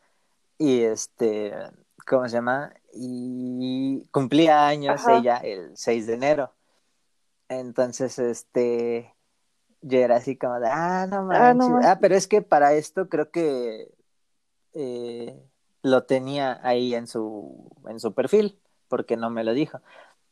[0.57, 1.53] Y este,
[2.05, 2.74] ¿cómo se llama?
[2.93, 6.53] Y cumplía años Ajá, ella el 6 de enero.
[7.49, 9.13] Entonces, este,
[9.82, 11.69] yo era así como de, ah, no ah, no manches.
[11.69, 11.97] Ah, manches.
[12.01, 13.89] pero es que para esto creo que
[14.74, 15.51] eh,
[15.84, 19.82] lo tenía ahí en su, en su perfil, porque no me lo dijo.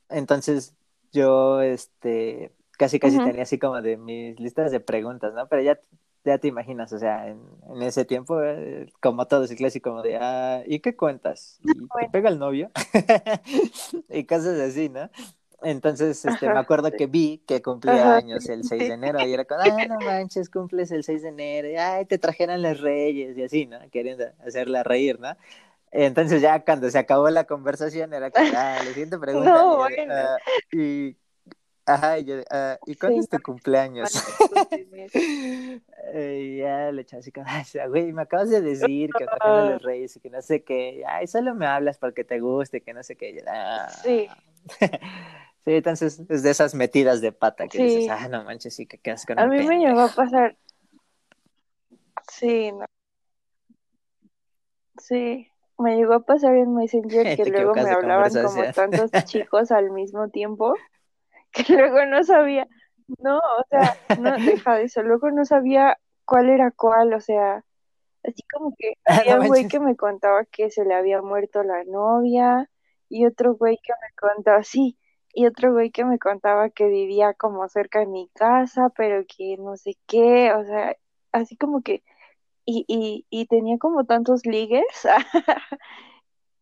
[0.10, 0.76] Entonces
[1.12, 5.48] yo, este, casi casi tenía así como de mis listas de preguntas, ¿no?
[5.48, 5.80] Pero ya,
[6.26, 10.04] ya te imaginas, o sea, en, en ese tiempo, eh, como todo es clásico, como
[10.04, 11.60] de, ah, ¿y qué cuentas?
[11.64, 12.72] ¿Y te pega el novio?
[14.10, 15.10] y cosas así, ¿no?
[15.62, 18.94] Entonces, este, me acuerdo sí, que vi que cumplía ajá, años el sí, 6 de
[18.94, 18.96] sí.
[18.96, 22.18] enero y era como, ah, no manches, cumples el 6 de enero, y, ay, te
[22.18, 23.80] trajeron los reyes y así, ¿no?
[23.92, 25.36] Queriendo hacerla reír, ¿no?
[25.92, 29.76] Entonces ya cuando se acabó la conversación era como, ah, la siguiente pregunta, y No,
[29.76, 30.38] bueno, ah,
[30.72, 31.18] y,
[31.86, 34.14] ajá, y yo ah, ¿y cuándo es tu cumpleaños?
[36.14, 39.82] y ya le echaba así como, "Ay, güey, me acabas de decir que trajeron los
[39.82, 43.04] reyes y que no sé qué, ay, solo me hablas porque te guste, que no
[43.04, 43.88] sé qué, yo, sí, "Ah".
[43.88, 44.30] Sí,
[45.66, 48.10] entonces es de esas metidas de pata que dices, sí.
[48.10, 50.58] ah, no manches, sí que quedas con A mí me llegó a pasar,
[52.32, 52.86] sí, no,
[54.98, 55.48] sí.
[55.78, 60.30] Me llegó a pasar en Messenger que luego me hablaban como tantos chicos al mismo
[60.30, 60.74] tiempo
[61.52, 62.68] que luego no sabía,
[63.20, 67.64] no, o sea, no, deja de eso, luego no sabía cuál era cuál, o sea,
[68.24, 71.84] así como que había un güey que me contaba que se le había muerto la
[71.86, 72.70] novia,
[73.08, 74.98] y otro güey que me contaba, sí,
[75.34, 79.58] y otro güey que me contaba que vivía como cerca de mi casa, pero que
[79.58, 80.96] no sé qué, o sea,
[81.32, 82.04] así como que,
[82.66, 84.86] y, y, y tenía como tantos ligues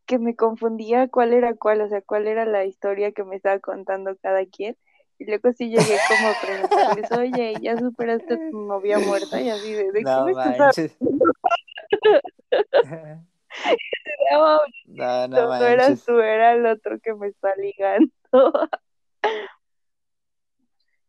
[0.06, 3.60] que me confundía cuál era cuál, o sea, cuál era la historia que me estaba
[3.60, 4.78] contando cada quien.
[5.20, 9.42] Y luego sí llegué como a preguntarles, oye, ¿ya superaste a tu novia muerta?
[9.42, 10.78] Y así, ¿de, de No qué me estás
[14.32, 18.12] No, no, no no eras tú, era el otro que me está ligando.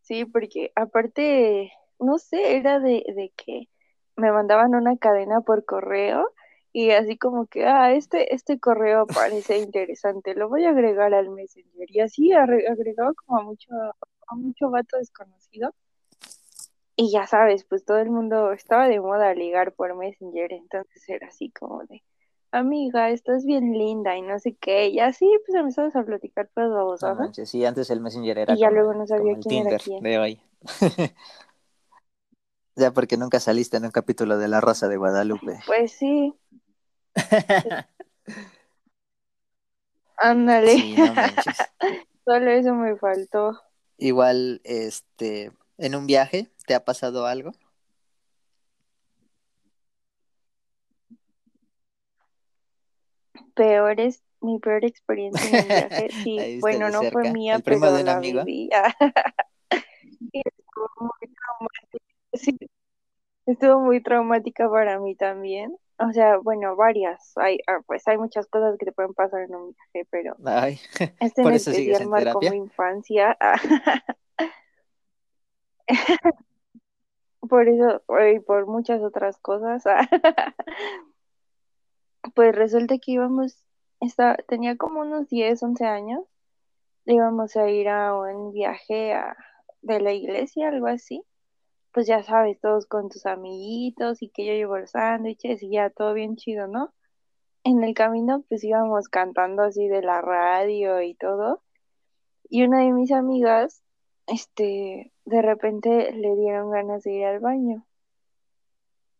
[0.02, 3.68] Sí, porque aparte, no sé, era de, de que
[4.16, 6.32] me mandaban una cadena por correo
[6.72, 11.30] y así como que, ah, este, este correo parece interesante, lo voy a agregar al
[11.30, 11.90] Messenger.
[11.90, 15.74] Y así agregaba como a mucho, a mucho vato desconocido.
[16.96, 21.28] Y ya sabes, pues todo el mundo estaba de moda ligar por Messenger, entonces era
[21.28, 22.02] así como de,
[22.50, 24.88] amiga, estás bien linda y no sé qué.
[24.88, 26.68] Y así pues empezamos a platicar pues
[27.02, 29.66] No manches, sí, antes el Messenger era Y ya como luego el, no sabía quién
[29.66, 30.02] era Tinder quién.
[30.02, 30.40] de hoy.
[32.76, 35.58] Ya porque nunca saliste en un capítulo de La Rosa de Guadalupe.
[35.66, 36.32] Pues sí,
[40.16, 40.72] ándale.
[40.72, 41.56] Sí, no manches.
[42.24, 43.60] Solo eso me faltó.
[43.96, 47.52] Igual, este, en un viaje, ¿te ha pasado algo?
[53.54, 56.08] Peor es mi peor experiencia en un viaje.
[56.24, 58.44] Sí, ¿La viste bueno, no fue mía, ¿El primo pero de la amigo?
[58.44, 58.70] viví.
[60.32, 62.04] Y estuvo muy traumática.
[62.34, 62.58] Sí,
[63.46, 65.76] estuvo muy traumática para mí también.
[65.98, 67.32] O sea, bueno, varias.
[67.36, 70.80] Hay, ah, pues hay muchas cosas que te pueden pasar en un viaje, pero Ay,
[71.20, 73.36] este en por eso sigues especial en marcó mi infancia.
[77.48, 78.02] Por eso,
[78.34, 79.84] y por muchas otras cosas.
[82.34, 83.64] Pues resulta que íbamos,
[84.00, 86.24] está, tenía como unos 10 11 años,
[87.06, 89.36] íbamos a ir a un viaje a-
[89.82, 91.24] de la iglesia, algo así.
[91.92, 95.90] Pues ya sabes, todos con tus amiguitos y que yo llevo los sándwiches y ya
[95.90, 96.94] todo bien chido, ¿no?
[97.64, 101.62] En el camino pues íbamos cantando así de la radio y todo.
[102.50, 103.82] Y una de mis amigas,
[104.28, 107.87] este, de repente le dieron ganas de ir al baño.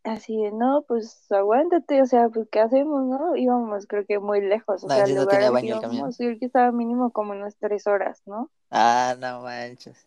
[0.03, 3.37] Así de, no, pues aguántate, o sea, pues ¿qué hacemos, no?
[3.37, 5.79] Íbamos creo que muy lejos, o No sea, el no lugar tenía que baño el
[5.79, 6.09] camión.
[6.09, 8.51] íbamos, creo que estaba mínimo como unas tres horas, ¿no?
[8.71, 10.07] Ah, no manches.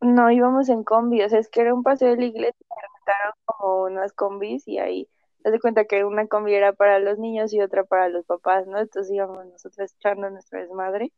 [0.00, 3.32] No, íbamos en combi, o sea, es que era un paseo de la iglesia, rentaron
[3.44, 5.08] como unas combis y ahí,
[5.42, 8.66] te das cuenta que una combi era para los niños y otra para los papás,
[8.66, 8.78] ¿no?
[8.78, 11.12] Entonces íbamos nosotros echando nuestra desmadre.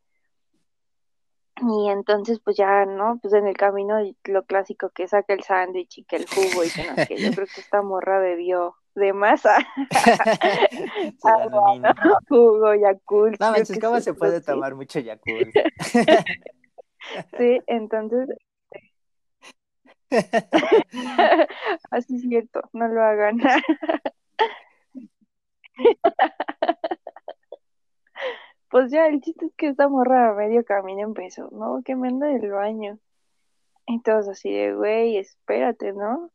[1.64, 3.18] Y entonces, pues ya, ¿no?
[3.22, 6.70] Pues en el camino lo clásico que saca el sándwich y que el jugo y
[6.70, 7.16] que no sé qué.
[7.18, 9.56] Yo creo que esta morra bebió de masa,
[11.20, 11.94] Ciudadanino.
[12.28, 14.46] jugo, Yakult, No manches, ¿cómo se puede sí.
[14.46, 15.54] tomar mucho Yakult?
[17.36, 18.28] Sí, entonces,
[21.90, 23.38] así es cierto, no lo hagan.
[28.72, 31.82] Pues ya, el chiste es que esta morra medio camino empezó, ¿no?
[31.84, 32.98] Que me anda del baño.
[33.86, 36.30] Y todos así de, güey, espérate, ¿no?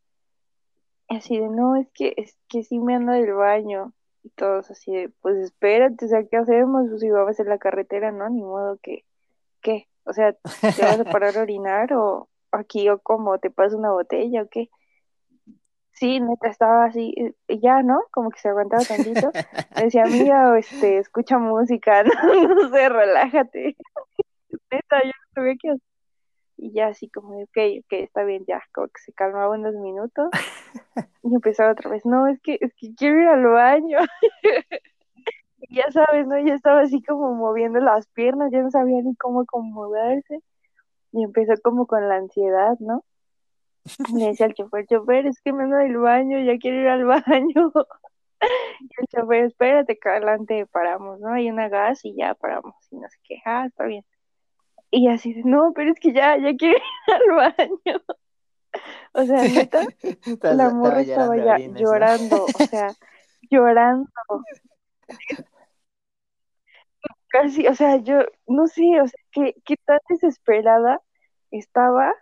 [1.09, 3.91] Y así de, no, es que, es que sí me anda del baño.
[4.21, 6.87] Y todos así de, pues espérate, o sea, ¿qué hacemos?
[6.89, 8.29] Pues si vamos en la carretera, ¿no?
[8.29, 9.03] Ni modo que,
[9.61, 9.87] ¿qué?
[10.03, 13.39] O sea, ¿te vas a parar a orinar o aquí o cómo?
[13.39, 14.69] ¿Te pasa una botella o qué?
[15.99, 17.11] Sí, neta, estaba así,
[17.47, 18.01] y ya, ¿no?
[18.11, 19.31] Como que se aguantaba tantito.
[19.75, 23.75] Me decía, amiga, este, escucha música, no, no sé, relájate.
[24.71, 25.81] Neta, yo no sabía qué hacer.
[26.59, 29.75] Y ya así como de, ok, ok, está bien, ya, como que se calmaba unos
[29.75, 30.29] minutos.
[31.23, 33.99] Y empezaba otra vez, no, es que, es que quiero ir al baño.
[35.61, 36.37] Y ya sabes, ¿no?
[36.39, 40.41] Ya estaba así como moviendo las piernas, ya no sabía ni cómo acomodarse.
[41.11, 43.03] Y empezó como con la ansiedad, ¿no?
[44.13, 47.05] Le decía al chofer, chofer, es que me ando del baño, ya quiero ir al
[47.25, 47.71] baño.
[48.79, 51.33] Y el chofer, espérate, que adelante paramos, ¿no?
[51.33, 52.75] Hay una gas y ya paramos.
[52.91, 54.05] Y no sé qué, ah, está bien.
[54.91, 56.77] Y así, no, pero es que ya, ya quiero
[57.07, 58.01] ir al baño.
[59.13, 59.81] O sea, neta,
[60.53, 62.89] la morra estaba llorando ya llorando, o sea,
[63.49, 64.09] llorando.
[67.29, 71.01] Casi, o sea, yo no sé, o sea, qué, qué tan desesperada
[71.51, 72.13] estaba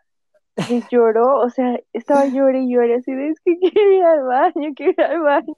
[0.55, 4.23] que lloró, o sea, estaba llore y llore, así de, es que quiero ir al
[4.23, 5.53] baño, quiero ir al baño.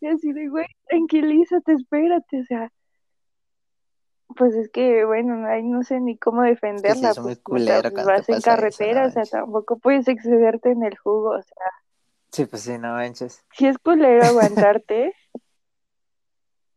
[0.00, 2.72] Y así de, güey, tranquilízate, espérate, o sea,
[4.36, 7.10] pues es que, bueno, ahí no sé ni cómo defenderla.
[7.10, 9.30] es pues, culero pues, vas en eso, carretera, no o sea, manches.
[9.30, 11.66] tampoco puedes excederte en el jugo, o sea,
[12.32, 13.44] Sí, pues sí, no manches.
[13.52, 15.14] si es culero aguantarte,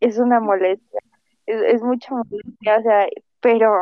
[0.02, 1.00] es una molestia,
[1.46, 3.08] es, es mucha molestia, o sea,
[3.40, 3.74] pero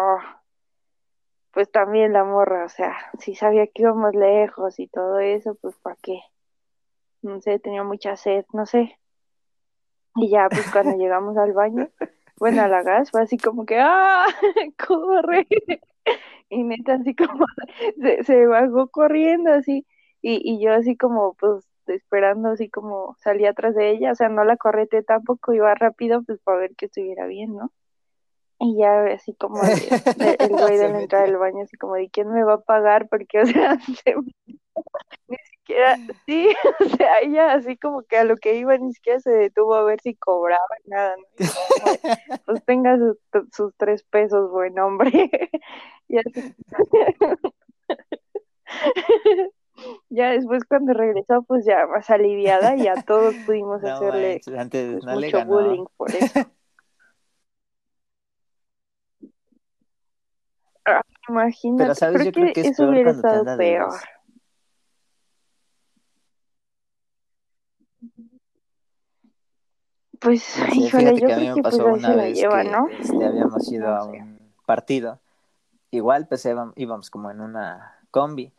[1.54, 5.76] pues también la morra, o sea, si sabía que íbamos lejos y todo eso, pues
[5.78, 6.20] ¿para qué?
[7.22, 9.00] No sé, tenía mucha sed, no sé.
[10.16, 11.90] Y ya, pues cuando llegamos al baño,
[12.38, 14.26] bueno, a la gas, fue así como que, ¡ah!
[14.88, 15.48] ¡Corre!
[16.50, 17.46] Y neta, así como,
[18.02, 19.86] se, se bajó corriendo así,
[20.22, 24.30] y, y yo así como, pues, esperando, así como salí atrás de ella, o sea,
[24.30, 27.72] no la correté tampoco, iba rápido, pues, para ver que estuviera bien, ¿no?
[28.66, 29.68] Y ya así como de,
[30.18, 32.62] de- el güey de la entrada del baño, así como de quién me va a
[32.62, 34.16] pagar, porque, o sea, se-
[35.28, 36.48] ni siquiera, sí,
[36.80, 39.84] o sea, ella así como que a lo que iba ni siquiera se detuvo a
[39.84, 41.16] ver si cobraba nada,
[42.46, 43.18] pues tenga sus,
[43.52, 45.30] sus tres pesos, buen hombre.
[46.08, 46.54] Y así.
[50.10, 55.04] Ya después cuando regresó, pues ya más aliviada y a todos pudimos No hacerle manches,
[55.04, 55.52] pues, mucho ganó.
[55.52, 56.40] bullying por eso.
[60.86, 63.58] Ah, Imagínate, Pero sabes, creo yo creo que que es eso peor hubiera te estado
[63.58, 63.94] peor.
[70.20, 72.64] Pues, sé, híjole, fíjate yo que a mí creo me que pues una vez lleva,
[72.64, 72.88] que ¿no?
[73.00, 75.20] este, habíamos ido a un partido.
[75.92, 78.54] Igual, pues íbam- íbamos como en una combi.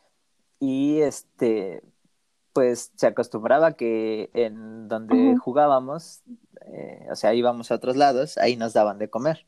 [0.60, 1.82] Y este,
[2.52, 6.22] pues se acostumbraba que en donde jugábamos,
[6.66, 9.46] eh, o sea, íbamos a otros lados, ahí nos daban de comer.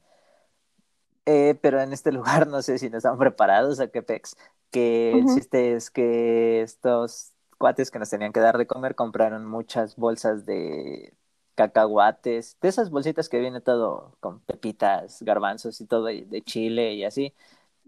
[1.27, 4.37] Eh, pero en este lugar no sé si no estaban preparados a qué pex.
[4.70, 5.35] Que el ujú.
[5.35, 10.45] chiste es que estos cuates que nos tenían que dar de comer compraron muchas bolsas
[10.47, 11.14] de
[11.55, 16.95] cacahuates, de esas bolsitas que viene todo con pepitas, garbanzos y todo, y de chile
[16.95, 17.33] y así.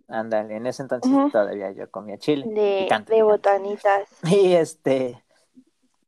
[0.09, 4.09] Ándale, en ese entonces todavía yo comía chile, De, picante, de botanitas.
[4.24, 5.22] Y este,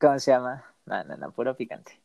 [0.01, 0.65] ¿cómo se llama?
[0.87, 2.01] No, no, no, puro picante.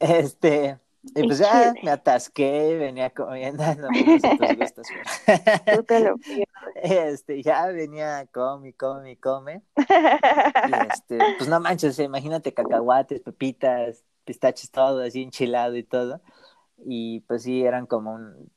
[0.00, 0.78] Este,
[1.14, 5.32] y pues ya me atasqué, venía comiendo, no, sé tus gustos, Tú
[5.64, 6.16] pero te lo
[6.82, 14.70] este, ya venía, come, come, come, y este, pues no manches, imagínate cacahuates, pepitas, pistaches,
[14.70, 16.20] todo así enchilado y todo,
[16.78, 18.50] y pues sí, eran como un,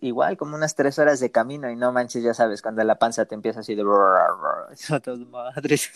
[0.00, 3.26] igual como unas tres horas de camino, y no manches, ya sabes, cuando la panza
[3.26, 3.84] te empieza así de,
[5.30, 5.90] madres.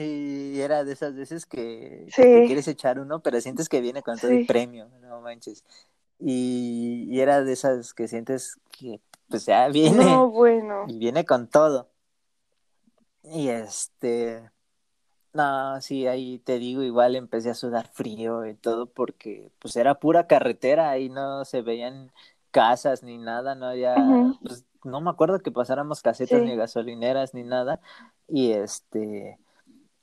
[0.00, 4.16] Y era de esas veces que, Sí, quieres echar uno, pero sientes que viene con
[4.16, 4.44] todo sí.
[4.44, 5.64] premio, no manches.
[6.20, 10.84] Y, y era de esas que sientes que pues ya viene No, bueno.
[10.86, 11.88] y viene con todo.
[13.24, 14.48] Y este,
[15.32, 19.96] no, sí, ahí te digo, igual empecé a sudar frío y todo porque pues era
[19.98, 22.12] pura carretera y no se veían
[22.52, 23.96] casas ni nada, no había,
[24.42, 27.80] pues no me acuerdo que pasáramos casetas ni gasolineras ni nada.
[28.28, 29.38] Y este,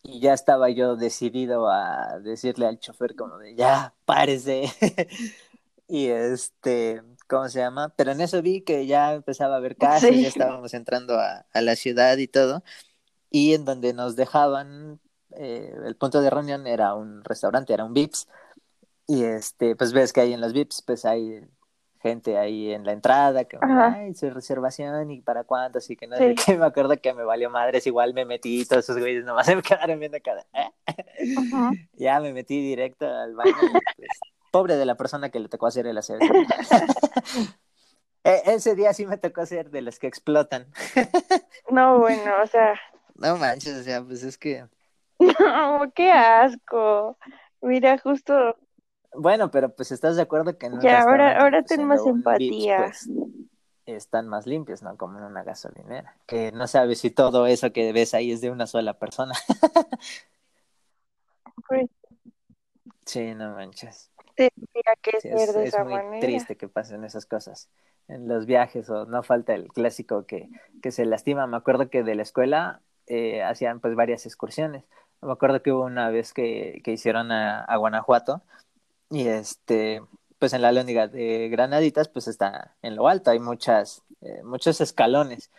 [0.08, 4.66] y ya estaba yo decidido a decirle al chofer como de ya, párese.
[5.88, 7.94] y este, ¿cómo se llama?
[7.98, 10.22] Pero en eso vi que ya empezaba a haber casas, Sí.
[10.22, 12.64] ya estábamos entrando a, a la ciudad y todo.
[13.30, 15.00] Y en donde nos dejaban,
[15.32, 18.28] eh, el punto de reunión era un restaurante, era un Vips.
[19.08, 21.42] Y este, pues ves que ahí en los Vips, pues hay
[22.06, 26.16] gente ahí en la entrada que ay, su reservación y para cuánto, así que no
[26.18, 26.36] sé Sí.
[26.46, 29.46] qué, me acuerdo que me valió madres, igual me metí y todos esos güeyes nomás
[29.48, 30.46] se me quedaron viendo cada,
[31.36, 31.72] Ujú.
[31.94, 33.54] ya me metí directo al baño
[33.98, 34.10] pues,
[34.52, 36.20] pobre de la persona que le tocó hacer el aseo.
[38.24, 40.68] E- ese día sí me tocó ser de los que explotan.
[41.70, 42.80] No, bueno, o sea,
[43.16, 44.66] No manches, o sea, pues es que,
[45.20, 47.18] no, qué asco.
[47.62, 48.58] Mira, justo,
[49.18, 52.78] bueno, pero pues estás de acuerdo que un ya, ahora, ahora pues, ten más empatía.
[52.88, 53.10] pues
[53.86, 54.98] están más limpios, ¿no?
[54.98, 58.50] Como en una gasolinera, que no sabes si todo eso que ves ahí es de
[58.52, 59.34] una sola persona.
[61.68, 61.90] Pues
[63.06, 64.12] Sí, no manches.
[64.36, 66.20] tendría que Sí, es, de es esa muy manera.
[66.20, 67.70] triste que pasen esas cosas
[68.08, 70.50] en los viajes o no falta el clásico que,
[70.82, 71.48] que se lastima.
[71.48, 74.84] Me acuerdo que de la escuela eh, hacían pues varias excursiones.
[75.22, 78.42] Me acuerdo que hubo una vez que, que hicieron a, a Guanajuato
[79.10, 80.02] y este
[80.40, 84.82] pues en la lóndiga de Granaditas pues está en lo alto, hay muchas, eh, muchos
[84.82, 85.50] escalones.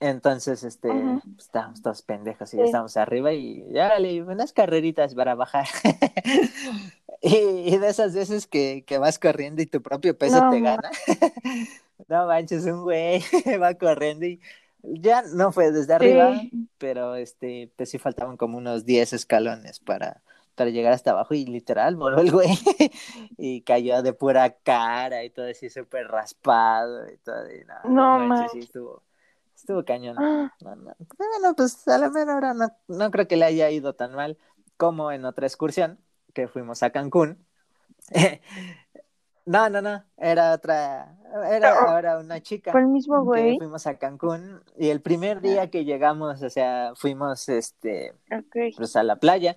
[0.00, 1.20] Entonces, este, Ujú.
[1.34, 2.56] pues, estábamos todos pendejos y Sí.
[2.58, 5.66] ya estábamos arriba y ya le unas carreritas para bajar.
[7.20, 7.36] y,
[7.74, 10.90] y de esas veces que, que vas corriendo y tu propio peso No, te gana.
[12.08, 13.22] no manches, un güey
[13.62, 14.40] va corriendo y
[14.82, 16.68] ya no fue desde arriba, sí.
[16.78, 20.22] pero este, pues sí faltaban como unos 10 escalones para,
[20.54, 22.48] para llegar hasta abajo y literal voló el güey
[23.38, 27.50] y cayó de pura cara y todo así súper raspado y todo.
[27.50, 28.52] Y no, No manches.
[28.52, 29.02] sí, estuvo,
[29.56, 30.16] estuvo cañón.
[30.18, 30.94] Ah, No, no.
[31.18, 34.38] Bueno, pues a la mera hora no, no creo que le haya ido tan mal
[34.76, 35.98] como en otra excursión
[36.34, 37.44] que fuimos a Cancún.
[39.44, 41.16] No, no, no, era otra,
[41.50, 43.58] era ahora una chica Fue el mismo güey.
[43.58, 48.76] fuimos a Cancún y el primer día que llegamos, o sea, fuimos este Ok.
[48.76, 49.56] pues a la playa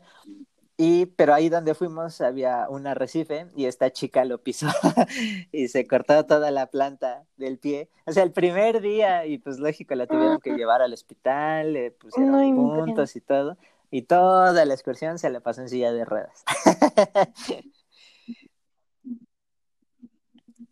[0.78, 4.68] y pero ahí donde fuimos había un arrecife y esta chica lo pisó
[5.52, 7.90] y se cortó toda la planta del pie.
[8.06, 11.92] O sea, el primer día y pues lógico la tuvieron que llevar al hospital, le
[11.92, 13.58] pusieron No puntos y todo
[13.92, 16.44] y toda la excursión se la pasó en silla de ruedas.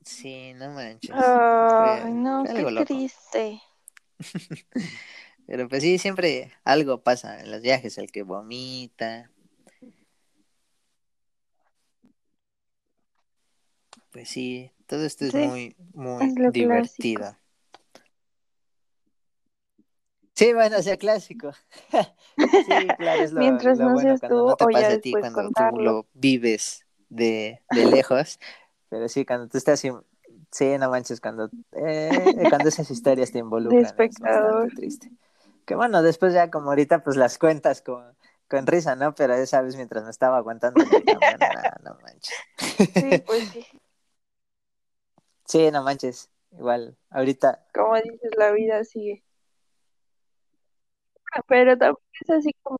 [0.03, 1.11] Sí, no manches.
[1.15, 3.61] Ay, Fue- no, fue qué triste.
[5.47, 9.29] Pero pues sí, siempre algo pasa en los viajes, el que vomita.
[14.13, 17.21] Pues sí, todo esto es Sí, muy, muy es divertido.
[17.23, 17.39] clásico.
[20.35, 21.51] Sí, bueno, sea, clásico.
[22.65, 24.77] Sí, claro, es lo, Mientras lo no bueno seas cuando tú no te o ya
[24.77, 28.39] pasa a ti, cuando tú lo vives de, de lejos.
[28.89, 30.01] Pero sí, cuando tú estás, in-
[30.51, 34.69] sí, no manches, cuando, eh, cuando esas historias te involucran es espectador.
[34.75, 35.11] triste.
[35.65, 38.15] Que bueno, después ya como ahorita pues las cuentas con,
[38.49, 39.13] con risa, ¿no?
[39.15, 40.83] Pero esa vez mientras me estaba aguantando
[41.83, 42.33] no manches.
[42.93, 43.65] Sí, pues sí.
[45.53, 46.31] Sí, no manches.
[46.57, 49.23] Igual, ahorita, Como dices, la vida sigue.
[51.47, 52.79] Pero tampoco es así como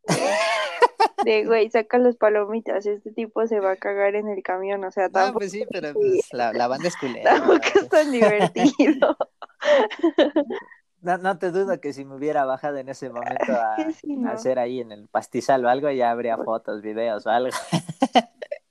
[1.24, 2.84] de, güey, saca las palomitas.
[2.88, 4.84] Este tipo se va a cagar en el camión.
[4.86, 7.32] O sea, no, tampoco, pues sí, pero pues la, la banda es culera.
[7.32, 9.18] no tampoco es tan divertido.
[11.02, 14.32] No, no te dudo que si me hubiera bajado en ese momento a, ¿no?
[14.32, 17.56] hacer ahí en el pastizal o algo, ya habría fotos, videos o algo.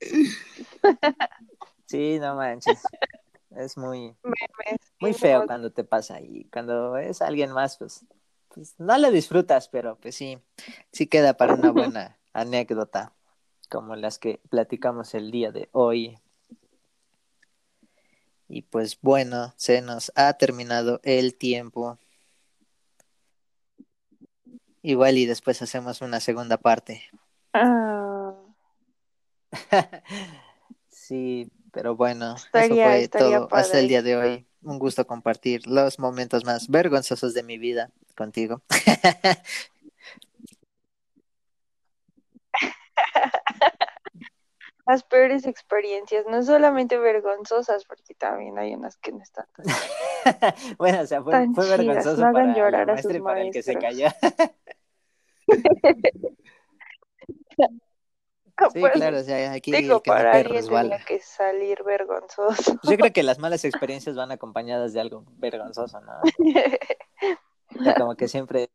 [1.92, 2.82] Sí, no manches.
[3.62, 8.04] Es muy, Memes, muy feo cuando te pasa y cuando es alguien más, pues,
[8.48, 10.38] pues no lo disfrutas, pero pues sí,
[10.90, 13.12] sí queda para una buena anécdota,
[13.70, 16.18] como las que platicamos el día de hoy.
[18.48, 21.98] Y pues bueno, se nos ha terminado el tiempo.
[24.82, 27.02] Igual y después hacemos una segunda parte.
[27.54, 28.34] Ah,
[30.88, 34.46] Sí, pero bueno, eso fue estaría todo hasta el día de hoy.
[34.62, 38.62] Un gusto compartir los momentos más vergonzosos de mi vida contigo.
[44.86, 49.64] las peores experiencias, no solamente vergonzosas, porque también hay unas que no están tan
[50.78, 53.18] bueno, o sea, fue, Tan fue chidas, vergonzoso no hagan para llorar la a sus
[53.18, 54.08] para el que se cayó.
[58.72, 62.78] Sí, Pues, claro, o sea, aquí digo, el para alguien tenía que salir vergonzoso.
[62.82, 66.12] Yo creo que las malas experiencias van acompañadas de algo vergonzoso, ¿no?
[67.78, 68.68] O sea, como que siempre...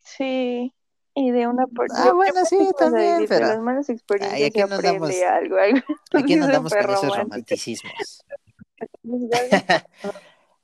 [0.00, 0.74] sí,
[1.14, 4.66] y de una por Ah, bueno, sí, a también, pero- las malas experiencias aquí se
[4.66, 5.78] no aprende andamos- algo, algo
[6.14, 8.24] Aquí no así andamos con esos romanticismos.
[9.02, 9.50] Pues,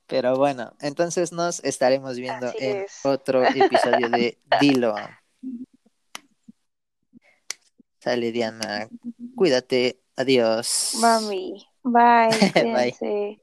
[0.07, 3.01] Pero bueno, entonces nos estaremos viendo Así en es.
[3.05, 4.95] otro episodio de Dilo.
[8.05, 8.91] Sale Diana,
[9.35, 10.69] cuídate, adiós.
[11.01, 11.45] Mami,
[11.85, 13.41] bye, Bye.